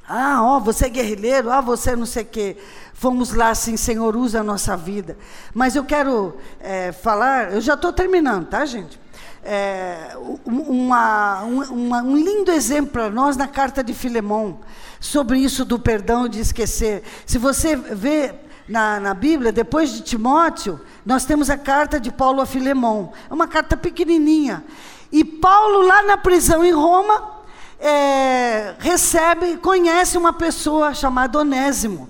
ah, 0.07 0.41
ó, 0.41 0.59
você 0.59 0.87
é 0.87 0.89
guerrilheiro, 0.89 1.51
ah, 1.51 1.61
você 1.61 1.95
não 1.95 2.07
sei 2.07 2.23
o 2.23 2.25
quê. 2.25 2.57
Fomos 2.95 3.31
lá 3.31 3.49
assim, 3.49 3.77
Senhor, 3.77 4.15
usa 4.15 4.39
a 4.39 4.43
nossa 4.43 4.75
vida. 4.75 5.15
Mas 5.53 5.75
eu 5.75 5.83
quero 5.83 6.35
é, 6.59 6.91
falar, 6.91 7.53
eu 7.53 7.61
já 7.61 7.75
estou 7.75 7.93
terminando, 7.93 8.47
tá, 8.47 8.65
gente? 8.65 8.99
É, 9.43 10.17
uma, 10.45 11.43
uma, 11.43 12.01
um 12.03 12.15
lindo 12.15 12.51
exemplo 12.51 12.91
para 12.91 13.09
nós 13.09 13.37
na 13.37 13.47
carta 13.47 13.83
de 13.83 13.93
Filemão, 13.93 14.59
sobre 14.99 15.39
isso 15.39 15.63
do 15.63 15.79
perdão 15.79 16.27
de 16.27 16.39
esquecer. 16.39 17.03
Se 17.25 17.37
você 17.37 17.75
vê 17.75 18.35
na, 18.67 18.99
na 18.99 19.13
Bíblia, 19.13 19.51
depois 19.51 19.91
de 19.91 20.01
Timóteo, 20.01 20.79
nós 21.05 21.25
temos 21.25 21.49
a 21.49 21.57
carta 21.57 21.99
de 21.99 22.11
Paulo 22.11 22.41
a 22.41 22.45
Filemão. 22.45 23.11
É 23.29 23.33
uma 23.33 23.47
carta 23.47 23.75
pequenininha. 23.75 24.63
E 25.11 25.23
Paulo, 25.23 25.81
lá 25.81 26.03
na 26.03 26.17
prisão 26.17 26.63
em 26.63 26.71
Roma, 26.71 27.39
é, 27.79 28.75
recebe, 28.77 29.57
conhece 29.57 30.17
uma 30.17 30.33
pessoa 30.33 30.93
chamada 30.93 31.39
Onésimo. 31.39 32.09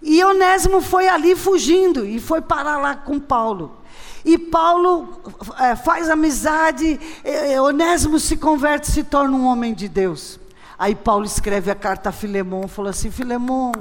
E 0.00 0.22
Onésimo 0.22 0.80
foi 0.80 1.08
ali 1.08 1.34
fugindo 1.34 2.06
e 2.06 2.20
foi 2.20 2.40
parar 2.40 2.78
lá 2.78 2.94
com 2.94 3.18
Paulo. 3.18 3.77
E 4.28 4.36
Paulo 4.36 5.22
é, 5.58 5.74
faz 5.74 6.10
amizade, 6.10 7.00
é, 7.24 7.54
é, 7.54 7.62
Onésimo 7.62 8.20
se 8.20 8.36
converte, 8.36 8.90
se 8.90 9.02
torna 9.02 9.34
um 9.34 9.46
homem 9.46 9.72
de 9.72 9.88
Deus. 9.88 10.38
Aí 10.78 10.94
Paulo 10.94 11.24
escreve 11.24 11.70
a 11.70 11.74
carta 11.74 12.10
a 12.10 12.12
Filemão, 12.12 12.68
falou 12.68 12.90
assim: 12.90 13.10
Filemão, 13.10 13.72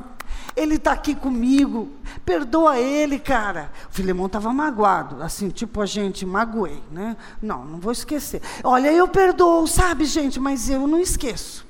ele 0.56 0.76
está 0.76 0.94
aqui 0.94 1.14
comigo, 1.14 1.92
perdoa 2.24 2.80
ele, 2.80 3.20
cara. 3.20 3.70
O 3.92 3.94
Filemão 3.94 4.28
estava 4.28 4.54
magoado, 4.54 5.22
assim, 5.22 5.50
tipo 5.50 5.82
a 5.82 5.86
gente, 5.86 6.26
magoei, 6.26 6.82
né? 6.90 7.18
Não, 7.42 7.66
não 7.66 7.78
vou 7.78 7.92
esquecer. 7.92 8.42
Olha, 8.64 8.90
eu 8.90 9.06
perdoo, 9.06 9.68
sabe, 9.68 10.06
gente, 10.06 10.40
mas 10.40 10.70
eu 10.70 10.88
não 10.88 11.02
esqueço. 11.02 11.67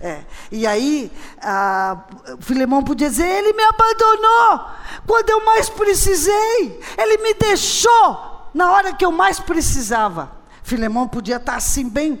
É. 0.00 0.22
E 0.52 0.66
aí, 0.66 1.10
a, 1.40 1.98
Filemão 2.40 2.82
podia 2.82 3.08
dizer: 3.08 3.26
Ele 3.26 3.52
me 3.54 3.62
abandonou 3.62 4.66
quando 5.06 5.30
eu 5.30 5.44
mais 5.44 5.68
precisei, 5.68 6.80
ele 6.98 7.18
me 7.18 7.34
deixou 7.34 8.50
na 8.52 8.72
hora 8.72 8.92
que 8.92 9.04
eu 9.04 9.12
mais 9.12 9.38
precisava. 9.38 10.32
Filemão 10.62 11.06
podia 11.06 11.36
estar 11.36 11.54
assim, 11.56 11.88
bem. 11.88 12.20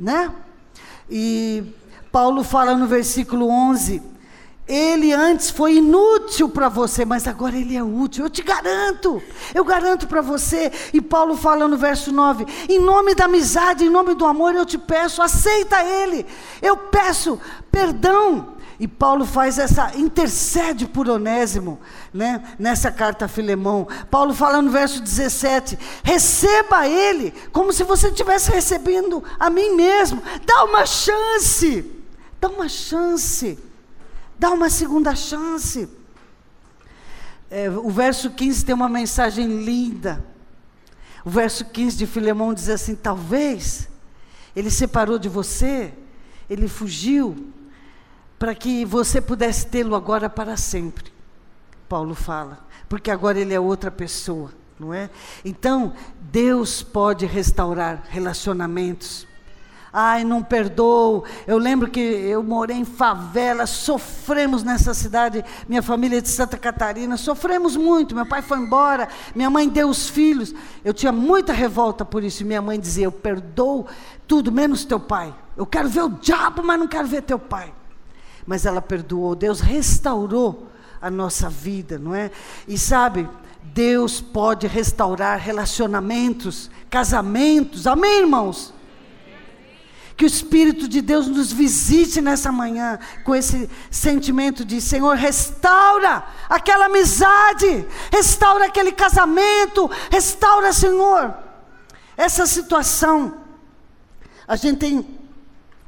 né? 0.00 0.32
E 1.08 1.64
Paulo 2.10 2.42
fala 2.42 2.74
no 2.76 2.86
versículo 2.86 3.48
11: 3.48 4.02
ele 4.66 5.12
antes 5.12 5.50
foi 5.50 5.76
inútil 5.76 6.48
para 6.48 6.70
você, 6.70 7.04
mas 7.04 7.28
agora 7.28 7.56
ele 7.56 7.76
é 7.76 7.82
útil. 7.82 8.24
Eu 8.24 8.30
te 8.30 8.42
garanto, 8.42 9.22
eu 9.54 9.62
garanto 9.62 10.06
para 10.06 10.22
você. 10.22 10.72
E 10.92 11.02
Paulo 11.02 11.36
fala 11.36 11.68
no 11.68 11.76
verso 11.76 12.10
9: 12.10 12.46
em 12.68 12.78
nome 12.78 13.14
da 13.14 13.26
amizade, 13.26 13.84
em 13.84 13.90
nome 13.90 14.14
do 14.14 14.24
amor, 14.24 14.54
eu 14.54 14.64
te 14.64 14.78
peço, 14.78 15.20
aceita 15.20 15.84
ele. 15.84 16.24
Eu 16.62 16.76
peço 16.76 17.38
perdão. 17.70 18.54
E 18.80 18.88
Paulo 18.88 19.24
faz 19.24 19.58
essa, 19.58 19.96
intercede 19.96 20.86
por 20.86 21.08
Onésimo, 21.08 21.78
né, 22.12 22.42
nessa 22.58 22.90
carta 22.90 23.26
a 23.26 23.28
Filemão. 23.28 23.86
Paulo 24.10 24.34
fala 24.34 24.62
no 24.62 24.70
verso 24.70 25.02
17: 25.02 25.78
receba 26.02 26.88
ele, 26.88 27.34
como 27.52 27.70
se 27.70 27.84
você 27.84 28.08
estivesse 28.08 28.50
recebendo 28.50 29.22
a 29.38 29.50
mim 29.50 29.76
mesmo. 29.76 30.22
Dá 30.44 30.64
uma 30.64 30.86
chance, 30.86 31.84
dá 32.40 32.48
uma 32.48 32.68
chance, 32.68 33.58
dá 34.38 34.50
uma 34.50 34.68
segunda 34.70 35.14
chance. 35.14 35.88
É, 37.50 37.70
o 37.70 37.90
verso 37.90 38.30
15 38.30 38.64
tem 38.64 38.74
uma 38.74 38.88
mensagem 38.88 39.64
linda. 39.64 40.24
O 41.24 41.30
verso 41.30 41.64
15 41.64 41.96
de 41.96 42.06
Filemão 42.06 42.52
diz 42.52 42.68
assim: 42.68 42.94
talvez 42.94 43.88
ele 44.54 44.70
separou 44.70 45.18
de 45.18 45.28
você, 45.28 45.92
ele 46.48 46.68
fugiu 46.68 47.52
para 48.38 48.54
que 48.54 48.84
você 48.84 49.20
pudesse 49.20 49.66
tê-lo 49.66 49.94
agora 49.94 50.28
para 50.28 50.56
sempre. 50.56 51.12
Paulo 51.88 52.14
fala, 52.14 52.66
porque 52.88 53.10
agora 53.10 53.38
ele 53.38 53.54
é 53.54 53.60
outra 53.60 53.90
pessoa, 53.90 54.52
não 54.78 54.92
é? 54.92 55.10
Então, 55.44 55.92
Deus 56.20 56.82
pode 56.82 57.26
restaurar 57.26 58.04
relacionamentos. 58.08 59.26
Ai, 59.96 60.24
não 60.24 60.42
perdoo. 60.42 61.24
Eu 61.46 61.56
lembro 61.56 61.88
que 61.88 62.00
eu 62.00 62.42
morei 62.42 62.76
em 62.76 62.84
favela, 62.84 63.64
sofremos 63.64 64.64
nessa 64.64 64.92
cidade, 64.92 65.44
minha 65.68 65.82
família 65.82 66.18
é 66.18 66.20
de 66.20 66.28
Santa 66.28 66.58
Catarina, 66.58 67.16
sofremos 67.16 67.76
muito. 67.76 68.12
Meu 68.12 68.26
pai 68.26 68.42
foi 68.42 68.58
embora, 68.58 69.08
minha 69.36 69.48
mãe 69.48 69.68
deu 69.68 69.88
os 69.88 70.08
filhos. 70.08 70.52
Eu 70.84 70.92
tinha 70.92 71.12
muita 71.12 71.52
revolta 71.52 72.04
por 72.04 72.24
isso. 72.24 72.44
Minha 72.44 72.60
mãe 72.60 72.80
dizia: 72.80 73.04
Eu 73.04 73.12
perdoo 73.12 73.86
tudo, 74.26 74.50
menos 74.50 74.84
teu 74.84 74.98
pai. 74.98 75.32
Eu 75.56 75.64
quero 75.64 75.88
ver 75.88 76.02
o 76.02 76.08
diabo, 76.08 76.64
mas 76.64 76.80
não 76.80 76.88
quero 76.88 77.06
ver 77.06 77.22
teu 77.22 77.38
pai 77.38 77.72
mas 78.46 78.66
ela 78.66 78.82
perdoou. 78.82 79.34
Deus 79.34 79.60
restaurou 79.60 80.66
a 81.00 81.10
nossa 81.10 81.48
vida, 81.48 81.98
não 81.98 82.14
é? 82.14 82.30
E 82.66 82.78
sabe, 82.78 83.28
Deus 83.62 84.20
pode 84.20 84.66
restaurar 84.66 85.38
relacionamentos, 85.38 86.70
casamentos. 86.90 87.86
Amém, 87.86 88.20
irmãos? 88.20 88.72
Que 90.16 90.24
o 90.24 90.26
Espírito 90.26 90.86
de 90.86 91.00
Deus 91.00 91.26
nos 91.26 91.52
visite 91.52 92.20
nessa 92.20 92.52
manhã 92.52 92.98
com 93.24 93.34
esse 93.34 93.68
sentimento 93.90 94.64
de 94.64 94.80
Senhor, 94.80 95.16
restaura 95.16 96.24
aquela 96.48 96.86
amizade, 96.86 97.86
restaura 98.12 98.66
aquele 98.66 98.92
casamento, 98.92 99.90
restaura, 100.10 100.72
Senhor, 100.72 101.34
essa 102.16 102.46
situação. 102.46 103.42
A 104.46 104.56
gente 104.56 104.78
tem 104.78 105.18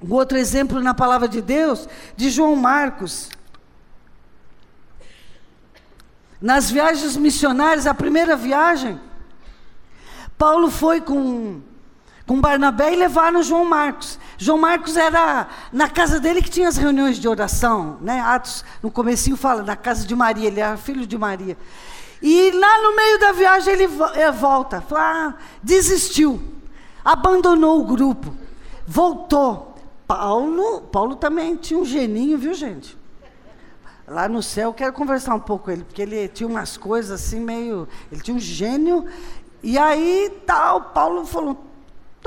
um 0.02 0.12
outro 0.12 0.36
exemplo 0.36 0.80
na 0.80 0.94
palavra 0.94 1.28
de 1.28 1.40
Deus, 1.40 1.88
de 2.16 2.30
João 2.30 2.56
Marcos. 2.56 3.30
Nas 6.40 6.70
viagens 6.70 7.16
missionárias, 7.16 7.86
a 7.86 7.94
primeira 7.94 8.36
viagem, 8.36 9.00
Paulo 10.36 10.70
foi 10.70 11.00
com, 11.00 11.62
com 12.26 12.40
Barnabé 12.40 12.92
e 12.92 12.96
levaram 12.96 13.42
João 13.42 13.64
Marcos. 13.64 14.18
João 14.36 14.58
Marcos 14.58 14.96
era 14.96 15.46
na 15.72 15.88
casa 15.88 16.18
dele 16.18 16.42
que 16.42 16.50
tinha 16.50 16.68
as 16.68 16.76
reuniões 16.76 17.18
de 17.18 17.28
oração, 17.28 17.98
né? 18.00 18.20
Atos, 18.20 18.64
no 18.82 18.90
comecinho 18.90 19.36
fala, 19.36 19.62
na 19.62 19.76
casa 19.76 20.06
de 20.06 20.14
Maria, 20.14 20.48
ele 20.48 20.60
era 20.60 20.76
filho 20.76 21.06
de 21.06 21.16
Maria. 21.16 21.56
E 22.20 22.50
lá 22.50 22.82
no 22.82 22.96
meio 22.96 23.20
da 23.20 23.32
viagem 23.32 23.72
ele 23.72 23.86
volta, 24.32 24.80
fala, 24.80 25.28
ah, 25.28 25.34
desistiu, 25.62 26.42
abandonou 27.04 27.80
o 27.80 27.84
grupo, 27.84 28.34
voltou. 28.86 29.74
Paulo, 30.06 30.82
Paulo 30.82 31.16
também 31.16 31.56
tinha 31.56 31.78
um 31.78 31.84
geninho, 31.84 32.38
viu, 32.38 32.54
gente? 32.54 32.96
Lá 34.06 34.28
no 34.28 34.40
céu, 34.40 34.70
eu 34.70 34.74
quero 34.74 34.92
conversar 34.92 35.34
um 35.34 35.40
pouco 35.40 35.64
com 35.64 35.70
ele, 35.72 35.82
porque 35.82 36.00
ele 36.00 36.28
tinha 36.28 36.48
umas 36.48 36.76
coisas 36.76 37.10
assim 37.10 37.40
meio. 37.40 37.88
Ele 38.10 38.20
tinha 38.20 38.36
um 38.36 38.40
gênio. 38.40 39.04
E 39.64 39.76
aí, 39.76 40.32
tal, 40.46 40.80
Paulo 40.80 41.26
falou: 41.26 41.56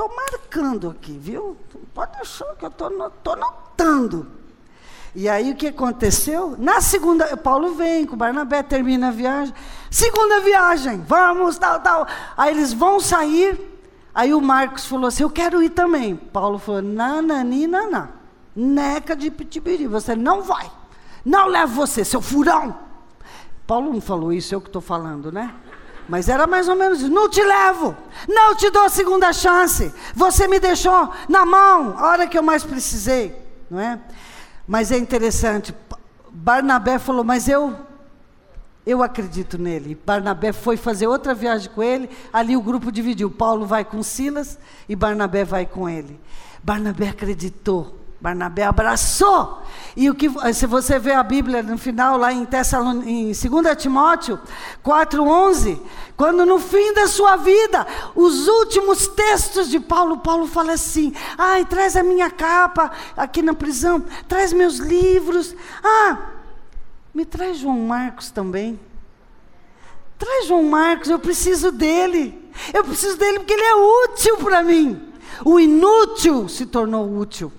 estou 0.00 0.16
marcando 0.16 0.88
aqui, 0.88 1.12
viu? 1.12 1.56
Pode 1.92 2.18
achar 2.18 2.54
que 2.56 2.64
eu 2.64 2.68
estou 2.68 3.36
notando. 3.36 4.26
E 5.14 5.28
aí 5.28 5.50
o 5.50 5.56
que 5.56 5.66
aconteceu? 5.66 6.54
Na 6.58 6.80
segunda, 6.80 7.36
Paulo 7.36 7.74
vem 7.74 8.06
com 8.06 8.16
Barnabé, 8.16 8.62
termina 8.62 9.08
a 9.08 9.10
viagem. 9.10 9.52
Segunda 9.90 10.40
viagem, 10.40 11.02
vamos, 11.06 11.58
tal, 11.58 11.80
tal. 11.80 12.06
Aí 12.36 12.54
eles 12.54 12.72
vão 12.72 12.98
sair. 12.98 13.60
Aí 14.14 14.32
o 14.32 14.40
Marcos 14.40 14.86
falou 14.86 15.08
assim: 15.08 15.22
Eu 15.22 15.30
quero 15.30 15.62
ir 15.62 15.70
também. 15.70 16.16
Paulo 16.16 16.58
falou: 16.58 16.80
Nanani, 16.80 17.66
naná. 17.66 18.08
Neca 18.54 19.14
de 19.14 19.30
pitibiri, 19.30 19.86
você 19.86 20.16
não 20.16 20.42
vai. 20.42 20.70
Não 21.24 21.46
levo 21.46 21.74
você, 21.74 22.04
seu 22.04 22.22
furão. 22.22 22.74
Paulo 23.66 23.92
não 23.92 24.00
falou 24.00 24.32
isso, 24.32 24.54
eu 24.54 24.60
que 24.60 24.68
estou 24.68 24.82
falando, 24.82 25.30
né? 25.30 25.54
Mas 26.10 26.28
era 26.28 26.44
mais 26.44 26.66
ou 26.66 26.74
menos. 26.74 27.02
Não 27.02 27.30
te 27.30 27.40
levo. 27.40 27.96
Não 28.28 28.56
te 28.56 28.68
dou 28.68 28.82
a 28.82 28.88
segunda 28.88 29.32
chance. 29.32 29.94
Você 30.12 30.48
me 30.48 30.58
deixou 30.58 31.08
na 31.28 31.46
mão 31.46 31.96
a 31.96 32.08
hora 32.08 32.26
que 32.26 32.36
eu 32.36 32.42
mais 32.42 32.64
precisei. 32.64 33.32
Não 33.70 33.78
é? 33.78 33.96
Mas 34.66 34.90
é 34.90 34.98
interessante. 34.98 35.72
Barnabé 36.32 36.98
falou, 36.98 37.22
mas 37.22 37.48
eu 37.48 37.78
eu 38.84 39.04
acredito 39.04 39.56
nele. 39.56 39.96
Barnabé 40.04 40.52
foi 40.52 40.76
fazer 40.76 41.06
outra 41.06 41.32
viagem 41.32 41.70
com 41.70 41.80
ele, 41.80 42.10
ali 42.32 42.56
o 42.56 42.62
grupo 42.62 42.90
dividiu. 42.90 43.30
Paulo 43.30 43.64
vai 43.64 43.84
com 43.84 44.02
Silas 44.02 44.58
e 44.88 44.96
Barnabé 44.96 45.44
vai 45.44 45.64
com 45.64 45.88
ele. 45.88 46.18
Barnabé 46.60 47.10
acreditou. 47.10 47.94
Barnabé 48.20 48.64
abraçou. 48.64 49.62
E 49.96 50.10
o 50.10 50.14
que 50.14 50.28
se 50.52 50.66
você 50.66 50.98
vê 50.98 51.12
a 51.12 51.22
Bíblia 51.22 51.62
no 51.62 51.78
final 51.78 52.16
lá 52.16 52.32
em 52.32 52.46
em 53.06 53.32
2 53.32 53.76
Timóteo 53.76 54.38
4:11, 54.84 55.80
quando 56.16 56.44
no 56.44 56.58
fim 56.58 56.92
da 56.92 57.06
sua 57.06 57.36
vida, 57.36 57.86
os 58.14 58.46
últimos 58.46 59.08
textos 59.08 59.68
de 59.70 59.80
Paulo, 59.80 60.18
Paulo 60.18 60.46
fala 60.46 60.72
assim: 60.72 61.12
"Ai, 61.36 61.64
traz 61.64 61.96
a 61.96 62.02
minha 62.02 62.30
capa 62.30 62.90
aqui 63.16 63.42
na 63.42 63.54
prisão, 63.54 64.04
traz 64.28 64.52
meus 64.52 64.76
livros. 64.76 65.56
Ah, 65.82 66.18
me 67.14 67.24
traz 67.24 67.58
João 67.58 67.78
Marcos 67.78 68.30
também. 68.30 68.78
Traz 70.18 70.46
João 70.46 70.64
Marcos, 70.64 71.08
eu 71.08 71.18
preciso 71.18 71.72
dele. 71.72 72.38
Eu 72.74 72.84
preciso 72.84 73.16
dele 73.16 73.38
porque 73.38 73.54
ele 73.54 73.62
é 73.62 73.74
útil 73.74 74.36
para 74.36 74.62
mim. 74.62 75.10
O 75.42 75.58
inútil 75.58 76.46
se 76.48 76.66
tornou 76.66 77.18
útil. 77.18 77.50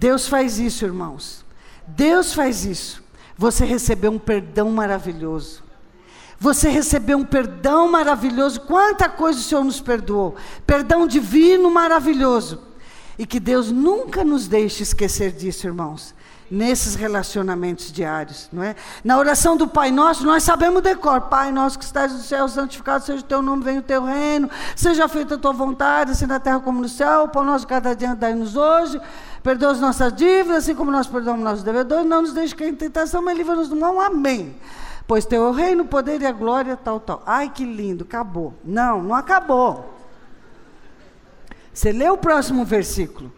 Deus 0.00 0.26
faz 0.26 0.58
isso, 0.58 0.86
irmãos. 0.86 1.44
Deus 1.86 2.32
faz 2.32 2.64
isso. 2.64 3.02
Você 3.36 3.66
recebeu 3.66 4.10
um 4.10 4.18
perdão 4.18 4.70
maravilhoso. 4.70 5.62
Você 6.38 6.70
recebeu 6.70 7.18
um 7.18 7.24
perdão 7.24 7.92
maravilhoso. 7.92 8.62
Quanta 8.62 9.10
coisa 9.10 9.38
o 9.38 9.42
Senhor 9.42 9.62
nos 9.62 9.78
perdoou. 9.78 10.36
Perdão 10.66 11.06
divino 11.06 11.70
maravilhoso. 11.70 12.62
E 13.18 13.26
que 13.26 13.38
Deus 13.38 13.70
nunca 13.70 14.24
nos 14.24 14.48
deixe 14.48 14.82
esquecer 14.82 15.32
disso, 15.32 15.66
irmãos 15.66 16.14
nesses 16.50 16.96
relacionamentos 16.96 17.92
diários, 17.92 18.48
não 18.52 18.62
é? 18.62 18.74
Na 19.04 19.16
oração 19.16 19.56
do 19.56 19.68
Pai 19.68 19.92
Nosso, 19.92 20.24
nós 20.24 20.42
sabemos 20.42 20.82
decor, 20.82 21.22
Pai 21.22 21.52
nosso 21.52 21.78
que 21.78 21.84
estás 21.84 22.12
no 22.12 22.18
céu, 22.18 22.48
santificado 22.48 23.04
seja 23.04 23.20
o 23.20 23.26
teu 23.26 23.40
nome, 23.40 23.62
venha 23.62 23.78
o 23.78 23.82
teu 23.82 24.02
reino, 24.02 24.50
seja 24.74 25.06
feita 25.06 25.36
a 25.36 25.38
tua 25.38 25.52
vontade, 25.52 26.10
assim 26.10 26.26
na 26.26 26.40
terra 26.40 26.58
como 26.58 26.80
no 26.80 26.88
céu, 26.88 27.24
o 27.24 27.28
pão 27.28 27.44
nosso 27.44 27.66
cada 27.66 27.94
dia 27.94 28.16
dai-nos 28.16 28.56
hoje, 28.56 29.00
perdoa 29.42 29.70
as 29.70 29.80
nossas 29.80 30.12
dívidas, 30.12 30.64
assim 30.64 30.74
como 30.74 30.90
nós 30.90 31.06
perdoamos 31.06 31.44
nossos 31.44 31.62
devedores, 31.62 32.04
não 32.04 32.22
nos 32.22 32.32
deixe 32.32 32.54
cair 32.54 32.70
em 32.70 32.74
tentação, 32.74 33.22
mas 33.22 33.38
livra-nos 33.38 33.68
do 33.68 33.76
mal, 33.76 34.00
amém. 34.00 34.56
Pois 35.06 35.24
teu 35.24 35.44
é 35.44 35.48
o 35.48 35.52
reino, 35.52 35.84
o 35.84 35.86
poder 35.86 36.20
e 36.20 36.26
a 36.26 36.32
glória, 36.32 36.76
tal, 36.76 37.00
tal. 37.00 37.22
Ai, 37.26 37.48
que 37.48 37.64
lindo, 37.64 38.04
acabou. 38.04 38.54
Não, 38.64 39.02
não 39.02 39.14
acabou. 39.14 39.98
Você 41.72 41.90
lê 41.92 42.08
o 42.08 42.16
próximo 42.16 42.64
versículo. 42.64 43.32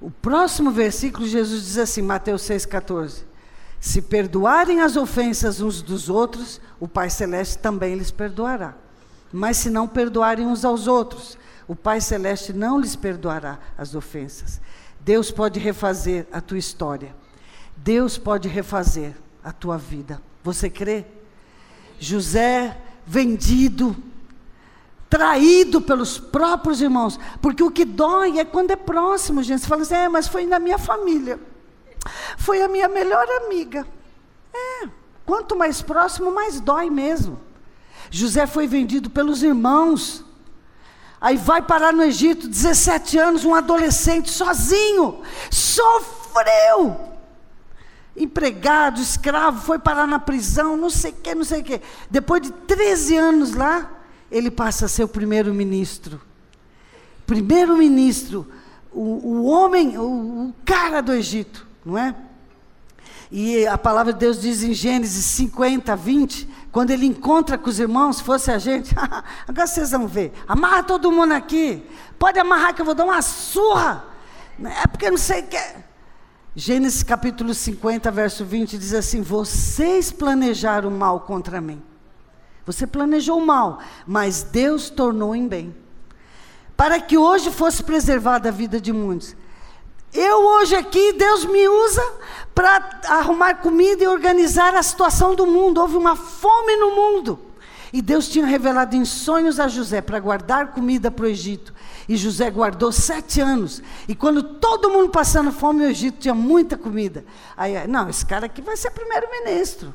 O 0.00 0.10
próximo 0.10 0.70
versículo, 0.70 1.26
Jesus 1.26 1.64
diz 1.64 1.78
assim, 1.78 2.02
Mateus 2.02 2.42
6,14: 2.42 3.24
Se 3.80 4.00
perdoarem 4.00 4.80
as 4.80 4.96
ofensas 4.96 5.60
uns 5.60 5.82
dos 5.82 6.08
outros, 6.08 6.60
o 6.78 6.86
Pai 6.86 7.10
Celeste 7.10 7.58
também 7.58 7.96
lhes 7.96 8.10
perdoará. 8.10 8.74
Mas 9.32 9.56
se 9.56 9.70
não 9.70 9.88
perdoarem 9.88 10.46
uns 10.46 10.64
aos 10.64 10.86
outros, 10.86 11.36
o 11.66 11.74
Pai 11.74 12.00
Celeste 12.00 12.52
não 12.52 12.80
lhes 12.80 12.96
perdoará 12.96 13.58
as 13.76 13.94
ofensas. 13.94 14.60
Deus 15.00 15.30
pode 15.30 15.58
refazer 15.58 16.26
a 16.32 16.40
tua 16.40 16.58
história. 16.58 17.14
Deus 17.76 18.16
pode 18.16 18.48
refazer 18.48 19.14
a 19.42 19.52
tua 19.52 19.76
vida. 19.76 20.20
Você 20.42 20.70
crê? 20.70 21.04
José, 21.98 22.76
vendido, 23.06 23.96
traído 25.08 25.80
pelos 25.80 26.18
próprios 26.18 26.82
irmãos, 26.82 27.18
porque 27.40 27.62
o 27.62 27.70
que 27.70 27.84
dói 27.84 28.38
é 28.38 28.44
quando 28.44 28.70
é 28.70 28.76
próximo, 28.76 29.42
gente. 29.42 29.62
Você 29.62 29.66
fala 29.66 29.82
assim, 29.82 29.94
é, 29.94 30.08
mas 30.08 30.28
foi 30.28 30.46
na 30.46 30.58
minha 30.58 30.78
família, 30.78 31.40
foi 32.36 32.62
a 32.62 32.68
minha 32.68 32.88
melhor 32.88 33.26
amiga. 33.44 33.86
É, 34.52 34.88
quanto 35.24 35.56
mais 35.56 35.80
próximo, 35.80 36.30
mais 36.30 36.60
dói 36.60 36.90
mesmo. 36.90 37.40
José 38.10 38.46
foi 38.46 38.66
vendido 38.66 39.10
pelos 39.10 39.42
irmãos, 39.42 40.24
aí 41.20 41.36
vai 41.36 41.62
parar 41.62 41.92
no 41.92 42.02
Egito, 42.02 42.48
17 42.48 43.18
anos, 43.18 43.44
um 43.44 43.54
adolescente 43.54 44.30
sozinho, 44.30 45.22
sofreu. 45.50 47.08
Empregado, 48.16 49.00
escravo, 49.00 49.64
foi 49.64 49.78
parar 49.78 50.06
na 50.06 50.18
prisão, 50.18 50.76
não 50.76 50.90
sei 50.90 51.12
o 51.12 51.14
que, 51.14 51.34
não 51.34 51.44
sei 51.44 51.60
o 51.60 51.64
que. 51.64 51.80
Depois 52.10 52.42
de 52.42 52.50
13 52.50 53.16
anos 53.16 53.54
lá, 53.54 53.97
ele 54.30 54.50
passa 54.50 54.86
a 54.86 54.88
ser 54.88 55.04
o 55.04 55.08
primeiro-ministro. 55.08 56.20
Primeiro-ministro, 57.26 58.46
o, 58.92 59.00
o, 59.00 59.44
homem, 59.44 59.98
o, 59.98 60.02
o 60.48 60.54
cara 60.64 61.00
do 61.00 61.12
Egito, 61.12 61.66
não 61.84 61.98
é? 61.98 62.14
E 63.30 63.66
a 63.66 63.76
palavra 63.76 64.12
de 64.12 64.18
Deus 64.18 64.40
diz 64.40 64.62
em 64.62 64.72
Gênesis 64.72 65.24
50, 65.26 65.94
20, 65.94 66.48
quando 66.72 66.90
ele 66.90 67.06
encontra 67.06 67.58
com 67.58 67.68
os 67.68 67.78
irmãos, 67.78 68.16
se 68.16 68.22
fosse 68.22 68.50
a 68.50 68.58
gente, 68.58 68.94
agora 69.46 69.66
vocês 69.66 69.90
vão 69.90 70.06
ver, 70.06 70.32
amarra 70.46 70.82
todo 70.82 71.12
mundo 71.12 71.32
aqui, 71.32 71.82
pode 72.18 72.38
amarrar 72.38 72.74
que 72.74 72.80
eu 72.80 72.86
vou 72.86 72.94
dar 72.94 73.04
uma 73.04 73.20
surra, 73.20 74.04
é 74.62 74.86
porque 74.86 75.10
não 75.10 75.18
sei 75.18 75.40
o 75.42 75.46
que. 75.46 75.88
Gênesis 76.56 77.02
capítulo 77.02 77.54
50, 77.54 78.10
verso 78.10 78.44
20 78.44 78.78
diz 78.78 78.92
assim: 78.92 79.22
Vocês 79.22 80.10
planejaram 80.10 80.90
mal 80.90 81.20
contra 81.20 81.60
mim, 81.60 81.80
você 82.72 82.86
planejou 82.86 83.40
mal, 83.40 83.78
mas 84.06 84.42
Deus 84.42 84.90
tornou 84.90 85.34
em 85.34 85.48
bem. 85.48 85.74
Para 86.76 87.00
que 87.00 87.16
hoje 87.16 87.50
fosse 87.50 87.82
preservada 87.82 88.50
a 88.50 88.52
vida 88.52 88.78
de 88.78 88.92
muitos. 88.92 89.34
Eu 90.12 90.44
hoje 90.44 90.76
aqui, 90.76 91.14
Deus 91.14 91.46
me 91.46 91.66
usa 91.66 92.02
para 92.54 93.00
arrumar 93.06 93.54
comida 93.54 94.04
e 94.04 94.06
organizar 94.06 94.74
a 94.74 94.82
situação 94.82 95.34
do 95.34 95.46
mundo. 95.46 95.80
Houve 95.80 95.96
uma 95.96 96.14
fome 96.14 96.76
no 96.76 96.94
mundo. 96.94 97.38
E 97.90 98.02
Deus 98.02 98.28
tinha 98.28 98.44
revelado 98.44 98.94
em 98.94 99.04
sonhos 99.06 99.58
a 99.58 99.66
José 99.66 100.02
para 100.02 100.20
guardar 100.20 100.72
comida 100.72 101.10
para 101.10 101.24
o 101.24 101.28
Egito. 101.28 101.72
E 102.06 102.18
José 102.18 102.50
guardou 102.50 102.92
sete 102.92 103.40
anos. 103.40 103.82
E 104.06 104.14
quando 104.14 104.42
todo 104.42 104.90
mundo 104.90 105.08
passando 105.08 105.50
fome, 105.50 105.86
o 105.86 105.88
Egito 105.88 106.18
tinha 106.18 106.34
muita 106.34 106.76
comida. 106.76 107.24
Aí, 107.56 107.86
não, 107.86 108.10
esse 108.10 108.26
cara 108.26 108.44
aqui 108.44 108.60
vai 108.60 108.76
ser 108.76 108.90
primeiro-ministro. 108.90 109.94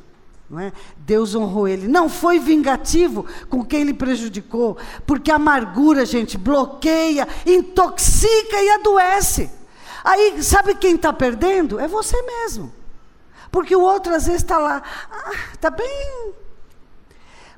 É? 0.58 0.72
Deus 0.98 1.34
honrou 1.34 1.66
ele. 1.66 1.88
Não 1.88 2.08
foi 2.08 2.38
vingativo 2.38 3.26
com 3.48 3.64
quem 3.64 3.80
ele 3.80 3.94
prejudicou, 3.94 4.76
porque 5.06 5.30
a 5.30 5.36
amargura, 5.36 6.04
gente, 6.04 6.36
bloqueia, 6.36 7.26
intoxica 7.46 8.62
e 8.62 8.70
adoece. 8.70 9.50
Aí, 10.04 10.42
sabe 10.42 10.74
quem 10.74 10.96
está 10.96 11.12
perdendo? 11.12 11.80
É 11.80 11.88
você 11.88 12.20
mesmo. 12.22 12.72
Porque 13.50 13.74
o 13.74 13.80
outro 13.80 14.14
às 14.14 14.26
vezes 14.26 14.42
está 14.42 14.58
lá, 14.58 14.82
está 15.52 15.68
ah, 15.68 15.70
bem. 15.70 16.34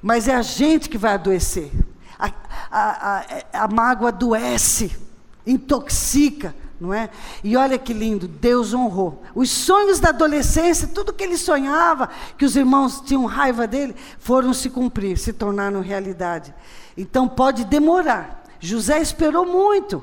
Mas 0.00 0.28
é 0.28 0.34
a 0.34 0.42
gente 0.42 0.88
que 0.88 0.96
vai 0.96 1.14
adoecer. 1.14 1.72
A, 2.18 2.30
a, 2.70 3.18
a, 3.52 3.64
a 3.64 3.68
mágoa 3.68 4.08
adoece, 4.08 4.96
intoxica 5.44 6.54
não 6.80 6.92
é? 6.92 7.10
E 7.42 7.56
olha 7.56 7.78
que 7.78 7.92
lindo, 7.92 8.28
Deus 8.28 8.74
honrou. 8.74 9.22
Os 9.34 9.50
sonhos 9.50 9.98
da 9.98 10.10
adolescência, 10.10 10.88
tudo 10.88 11.12
que 11.12 11.24
ele 11.24 11.36
sonhava, 11.36 12.08
que 12.36 12.44
os 12.44 12.56
irmãos 12.56 13.00
tinham 13.00 13.24
raiva 13.24 13.66
dele, 13.66 13.94
foram 14.18 14.52
se 14.52 14.70
cumprir, 14.70 15.18
se 15.18 15.32
tornaram 15.32 15.80
realidade. 15.80 16.54
Então 16.96 17.26
pode 17.28 17.64
demorar. 17.64 18.44
José 18.58 19.00
esperou 19.00 19.46
muito, 19.46 20.02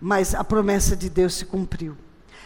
mas 0.00 0.34
a 0.34 0.44
promessa 0.44 0.96
de 0.96 1.08
Deus 1.08 1.34
se 1.34 1.44
cumpriu. 1.44 1.96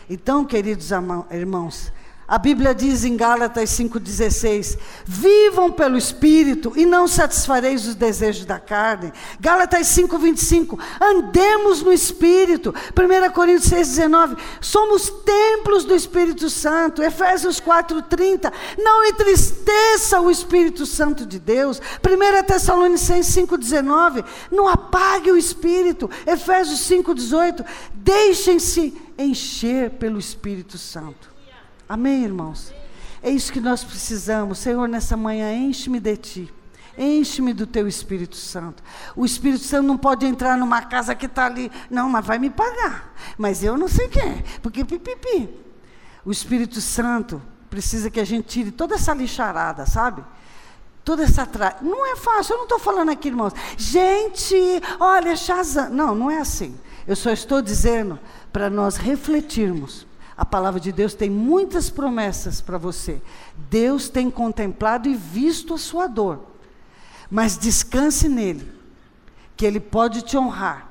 Então, 0.08 0.44
queridos 0.44 0.90
irmãos, 1.30 1.92
a 2.30 2.38
Bíblia 2.38 2.72
diz 2.72 3.04
em 3.04 3.16
Gálatas 3.16 3.70
5,16: 3.70 4.78
Vivam 5.04 5.72
pelo 5.72 5.98
Espírito 5.98 6.72
e 6.76 6.86
não 6.86 7.08
satisfareis 7.08 7.88
os 7.88 7.96
desejos 7.96 8.44
da 8.44 8.60
carne. 8.60 9.12
Gálatas 9.40 9.88
5,25: 9.88 10.78
Andemos 11.00 11.82
no 11.82 11.92
Espírito. 11.92 12.72
1 12.72 13.32
Coríntios 13.32 13.72
6,19: 13.72 14.38
Somos 14.60 15.10
templos 15.10 15.84
do 15.84 15.92
Espírito 15.92 16.48
Santo. 16.48 17.02
Efésios 17.02 17.60
4,30: 17.60 18.52
Não 18.78 19.04
entristeça 19.06 20.20
o 20.20 20.30
Espírito 20.30 20.86
Santo 20.86 21.26
de 21.26 21.40
Deus. 21.40 21.80
1 21.80 22.44
Tessalonicenses 22.44 23.34
5,19: 23.34 24.24
Não 24.52 24.68
apague 24.68 25.32
o 25.32 25.36
Espírito. 25.36 26.08
Efésios 26.24 26.78
5,18: 26.88 27.66
Deixem-se 27.92 28.96
encher 29.18 29.90
pelo 29.90 30.20
Espírito 30.20 30.78
Santo. 30.78 31.29
Amém, 31.90 32.22
irmãos? 32.22 32.72
É 33.20 33.30
isso 33.30 33.52
que 33.52 33.60
nós 33.60 33.82
precisamos. 33.82 34.60
Senhor, 34.60 34.88
nessa 34.88 35.16
manhã, 35.16 35.52
enche-me 35.52 35.98
de 35.98 36.16
ti. 36.16 36.54
Enche-me 36.96 37.52
do 37.52 37.66
teu 37.66 37.88
Espírito 37.88 38.36
Santo. 38.36 38.80
O 39.16 39.26
Espírito 39.26 39.64
Santo 39.64 39.88
não 39.88 39.98
pode 39.98 40.24
entrar 40.24 40.56
numa 40.56 40.82
casa 40.82 41.16
que 41.16 41.26
está 41.26 41.46
ali. 41.46 41.68
Não, 41.90 42.08
mas 42.08 42.24
vai 42.24 42.38
me 42.38 42.48
pagar. 42.48 43.12
Mas 43.36 43.64
eu 43.64 43.76
não 43.76 43.88
sei 43.88 44.06
quem 44.06 44.22
é. 44.22 44.44
Porque 44.62 44.84
pipipi. 44.84 45.50
O 46.24 46.30
Espírito 46.30 46.80
Santo 46.80 47.42
precisa 47.68 48.08
que 48.08 48.20
a 48.20 48.24
gente 48.24 48.46
tire 48.46 48.70
toda 48.70 48.94
essa 48.94 49.12
lixarada, 49.12 49.84
sabe? 49.84 50.24
Toda 51.04 51.24
essa 51.24 51.44
tra... 51.44 51.76
Não 51.82 52.06
é 52.06 52.14
fácil, 52.14 52.52
eu 52.52 52.58
não 52.58 52.64
estou 52.66 52.78
falando 52.78 53.10
aqui, 53.10 53.26
irmãos. 53.26 53.52
Gente, 53.76 54.54
olha, 55.00 55.34
Shazam. 55.34 55.90
Não, 55.90 56.14
não 56.14 56.30
é 56.30 56.38
assim. 56.38 56.78
Eu 57.04 57.16
só 57.16 57.32
estou 57.32 57.60
dizendo 57.60 58.16
para 58.52 58.70
nós 58.70 58.96
refletirmos 58.96 60.08
a 60.40 60.44
palavra 60.46 60.80
de 60.80 60.90
Deus 60.90 61.12
tem 61.12 61.28
muitas 61.28 61.90
promessas 61.90 62.62
para 62.62 62.78
você. 62.78 63.20
Deus 63.68 64.08
tem 64.08 64.30
contemplado 64.30 65.06
e 65.06 65.14
visto 65.14 65.74
a 65.74 65.78
sua 65.78 66.06
dor. 66.06 66.46
Mas 67.30 67.58
descanse 67.58 68.26
nele, 68.26 68.66
que 69.54 69.66
ele 69.66 69.78
pode 69.78 70.22
te 70.22 70.38
honrar 70.38 70.88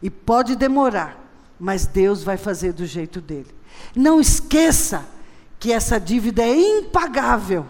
e 0.00 0.08
pode 0.08 0.54
demorar, 0.54 1.18
mas 1.58 1.84
Deus 1.84 2.22
vai 2.22 2.36
fazer 2.36 2.74
do 2.74 2.86
jeito 2.86 3.20
dele. 3.20 3.52
Não 3.92 4.20
esqueça 4.20 5.04
que 5.58 5.72
essa 5.72 5.98
dívida 5.98 6.44
é 6.44 6.78
impagável, 6.78 7.66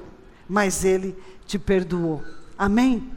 mas 0.47 0.85
ele 0.85 1.17
te 1.47 1.59
perdoou. 1.59 2.23
Amém? 2.59 3.11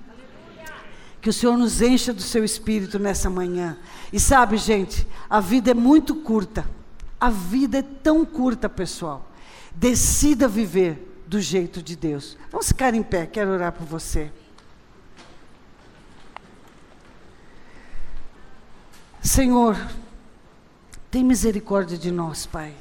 Que 1.20 1.30
o 1.30 1.34
Senhor 1.34 1.58
nos 1.58 1.82
encha 1.82 2.14
do 2.14 2.22
seu 2.22 2.46
espírito 2.46 2.98
nessa 2.98 3.30
manhã. 3.30 3.78
E 4.14 4.22
sabe, 4.22 4.56
gente, 4.56 5.06
a 5.30 5.42
vida 5.42 5.72
é 5.72 5.74
muito 5.74 6.16
curta. 6.16 6.79
A 7.20 7.30
vida 7.30 7.80
é 7.80 7.82
tão 7.82 8.24
curta, 8.26 8.70
pessoal. 8.70 9.30
Decida 9.76 10.48
viver 10.48 11.24
do 11.28 11.40
jeito 11.40 11.82
de 11.82 11.96
Deus. 11.96 12.38
Vamos 12.52 12.70
ficar 12.70 12.94
em 12.94 13.04
pé, 13.04 13.26
quero 13.26 13.52
orar 13.52 13.72
por 13.72 13.86
você. 13.86 14.32
Senhor, 19.22 19.78
tem 21.12 21.24
misericórdia 21.24 21.98
de 21.98 22.10
nós, 22.10 22.46
Pai. 22.46 22.74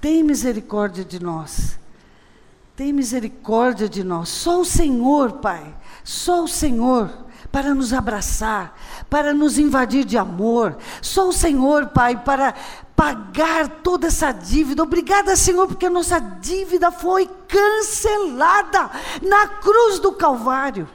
Tem 0.00 0.22
misericórdia 0.22 1.04
de 1.04 1.20
nós. 1.20 1.78
Tem 2.76 2.92
misericórdia 2.92 3.88
de 3.88 4.04
nós. 4.04 4.28
Só 4.28 4.60
o 4.60 4.64
Senhor, 4.64 5.32
Pai. 5.34 5.74
Só 6.04 6.44
o 6.44 6.48
Senhor 6.48 7.26
para 7.50 7.74
nos 7.74 7.92
abraçar, 7.92 8.78
para 9.08 9.32
nos 9.32 9.58
invadir 9.58 10.04
de 10.04 10.18
amor. 10.18 10.76
Só 11.00 11.28
o 11.28 11.32
Senhor, 11.32 11.86
Pai, 11.88 12.22
para 12.22 12.54
pagar 12.96 13.68
toda 13.82 14.06
essa 14.06 14.32
dívida. 14.32 14.82
Obrigada, 14.82 15.36
Senhor, 15.36 15.66
porque 15.68 15.86
a 15.86 15.90
nossa 15.90 16.18
dívida 16.18 16.90
foi 16.90 17.28
cancelada 17.46 18.90
na 19.20 19.46
cruz 19.46 19.98
do 19.98 20.12
Calvário. 20.12 20.88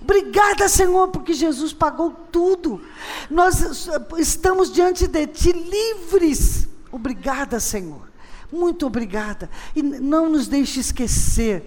Obrigada, 0.00 0.68
Senhor, 0.68 1.08
porque 1.08 1.32
Jesus 1.32 1.72
pagou 1.72 2.12
tudo. 2.30 2.80
Nós 3.28 3.88
estamos 4.18 4.72
diante 4.72 5.06
de 5.06 5.26
Ti 5.26 5.52
livres. 5.52 6.68
Obrigada, 6.90 7.58
Senhor. 7.60 8.08
Muito 8.50 8.86
obrigada. 8.86 9.50
E 9.74 9.82
não 9.82 10.28
nos 10.28 10.46
deixe 10.46 10.80
esquecer 10.80 11.66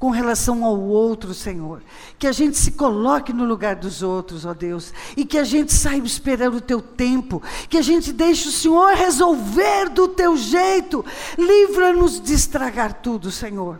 com 0.00 0.08
relação 0.08 0.64
ao 0.64 0.80
outro, 0.80 1.34
Senhor. 1.34 1.82
Que 2.18 2.26
a 2.26 2.32
gente 2.32 2.56
se 2.56 2.72
coloque 2.72 3.34
no 3.34 3.44
lugar 3.44 3.76
dos 3.76 4.02
outros, 4.02 4.46
ó 4.46 4.54
Deus. 4.54 4.94
E 5.14 5.26
que 5.26 5.36
a 5.36 5.44
gente 5.44 5.74
saiba 5.74 6.06
esperar 6.06 6.50
o 6.50 6.60
teu 6.60 6.80
tempo. 6.80 7.42
Que 7.68 7.76
a 7.76 7.82
gente 7.82 8.10
deixe 8.10 8.48
o 8.48 8.50
Senhor 8.50 8.94
resolver 8.94 9.90
do 9.90 10.08
teu 10.08 10.38
jeito. 10.38 11.04
Livra-nos 11.36 12.18
de 12.18 12.32
estragar 12.32 12.94
tudo, 12.94 13.30
Senhor. 13.30 13.78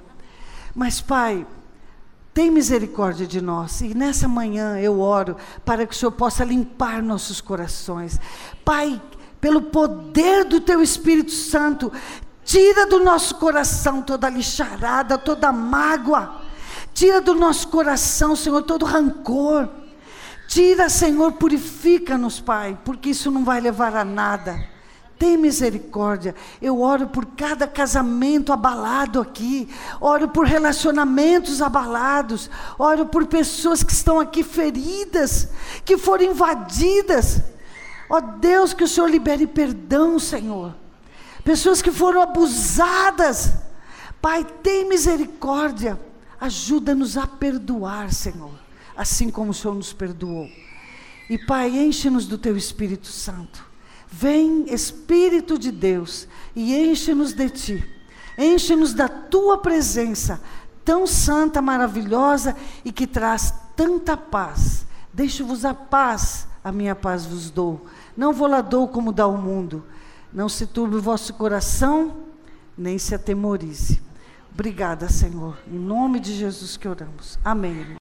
Mas, 0.74 1.00
Pai, 1.00 1.46
tem 2.34 2.50
misericórdia 2.50 3.26
de 3.26 3.40
nós. 3.40 3.80
E 3.80 3.94
nessa 3.94 4.28
manhã 4.28 4.78
eu 4.78 5.00
oro 5.00 5.38
para 5.64 5.86
que 5.86 5.94
o 5.94 5.96
Senhor 5.96 6.12
possa 6.12 6.44
limpar 6.44 7.02
nossos 7.02 7.40
corações. 7.40 8.20
Pai, 8.62 9.00
pelo 9.40 9.62
poder 9.62 10.44
do 10.44 10.60
teu 10.60 10.82
Espírito 10.82 11.32
Santo, 11.32 11.90
Tira 12.50 12.84
do 12.84 12.98
nosso 12.98 13.36
coração 13.36 14.02
toda 14.02 14.28
lixarada, 14.28 15.16
toda 15.16 15.52
mágoa. 15.52 16.40
Tira 16.92 17.20
do 17.20 17.32
nosso 17.32 17.68
coração, 17.68 18.34
Senhor, 18.34 18.60
todo 18.62 18.84
rancor. 18.84 19.68
Tira, 20.48 20.88
Senhor, 20.88 21.30
purifica-nos, 21.30 22.40
Pai, 22.40 22.76
porque 22.84 23.10
isso 23.10 23.30
não 23.30 23.44
vai 23.44 23.60
levar 23.60 23.94
a 23.94 24.04
nada. 24.04 24.66
Tem 25.16 25.36
misericórdia. 25.36 26.34
Eu 26.60 26.80
oro 26.80 27.06
por 27.06 27.24
cada 27.24 27.68
casamento 27.68 28.52
abalado 28.52 29.20
aqui. 29.20 29.68
Oro 30.00 30.26
por 30.26 30.44
relacionamentos 30.44 31.62
abalados. 31.62 32.50
Oro 32.76 33.06
por 33.06 33.28
pessoas 33.28 33.84
que 33.84 33.92
estão 33.92 34.18
aqui 34.18 34.42
feridas, 34.42 35.50
que 35.84 35.96
foram 35.96 36.24
invadidas. 36.24 37.42
Ó 38.08 38.16
oh, 38.16 38.20
Deus, 38.20 38.74
que 38.74 38.82
o 38.82 38.88
Senhor 38.88 39.08
libere 39.08 39.46
perdão, 39.46 40.18
Senhor. 40.18 40.79
Pessoas 41.50 41.82
que 41.82 41.90
foram 41.90 42.22
abusadas. 42.22 43.54
Pai, 44.22 44.46
tem 44.62 44.88
misericórdia. 44.88 46.00
Ajuda-nos 46.40 47.16
a 47.16 47.26
perdoar, 47.26 48.12
Senhor, 48.12 48.52
assim 48.96 49.30
como 49.30 49.50
o 49.50 49.54
Senhor 49.54 49.74
nos 49.74 49.92
perdoou. 49.92 50.48
E 51.28 51.36
Pai, 51.36 51.76
enche-nos 51.76 52.28
do 52.28 52.38
teu 52.38 52.56
Espírito 52.56 53.08
Santo. 53.08 53.66
Vem, 54.06 54.72
Espírito 54.72 55.58
de 55.58 55.72
Deus, 55.72 56.28
e 56.54 56.72
enche-nos 56.72 57.32
de 57.32 57.50
ti. 57.50 57.90
Enche-nos 58.38 58.94
da 58.94 59.08
tua 59.08 59.58
presença, 59.58 60.40
tão 60.84 61.04
santa, 61.04 61.60
maravilhosa 61.60 62.56
e 62.84 62.92
que 62.92 63.08
traz 63.08 63.52
tanta 63.74 64.16
paz. 64.16 64.86
Deixo-vos 65.12 65.64
a 65.64 65.74
paz, 65.74 66.46
a 66.62 66.70
minha 66.70 66.94
paz 66.94 67.26
vos 67.26 67.50
dou. 67.50 67.88
Não 68.16 68.32
vou 68.32 68.46
lá 68.46 68.60
dou 68.60 68.86
como 68.86 69.12
dá 69.12 69.26
o 69.26 69.36
mundo. 69.36 69.84
Não 70.32 70.48
se 70.48 70.66
turbe 70.66 70.96
o 70.96 71.02
vosso 71.02 71.34
coração, 71.34 72.16
nem 72.76 72.98
se 72.98 73.14
atemorize. 73.14 74.00
Obrigada, 74.52 75.08
Senhor. 75.08 75.58
Em 75.66 75.78
nome 75.78 76.20
de 76.20 76.34
Jesus 76.34 76.76
que 76.76 76.86
oramos. 76.86 77.38
Amém. 77.44 77.98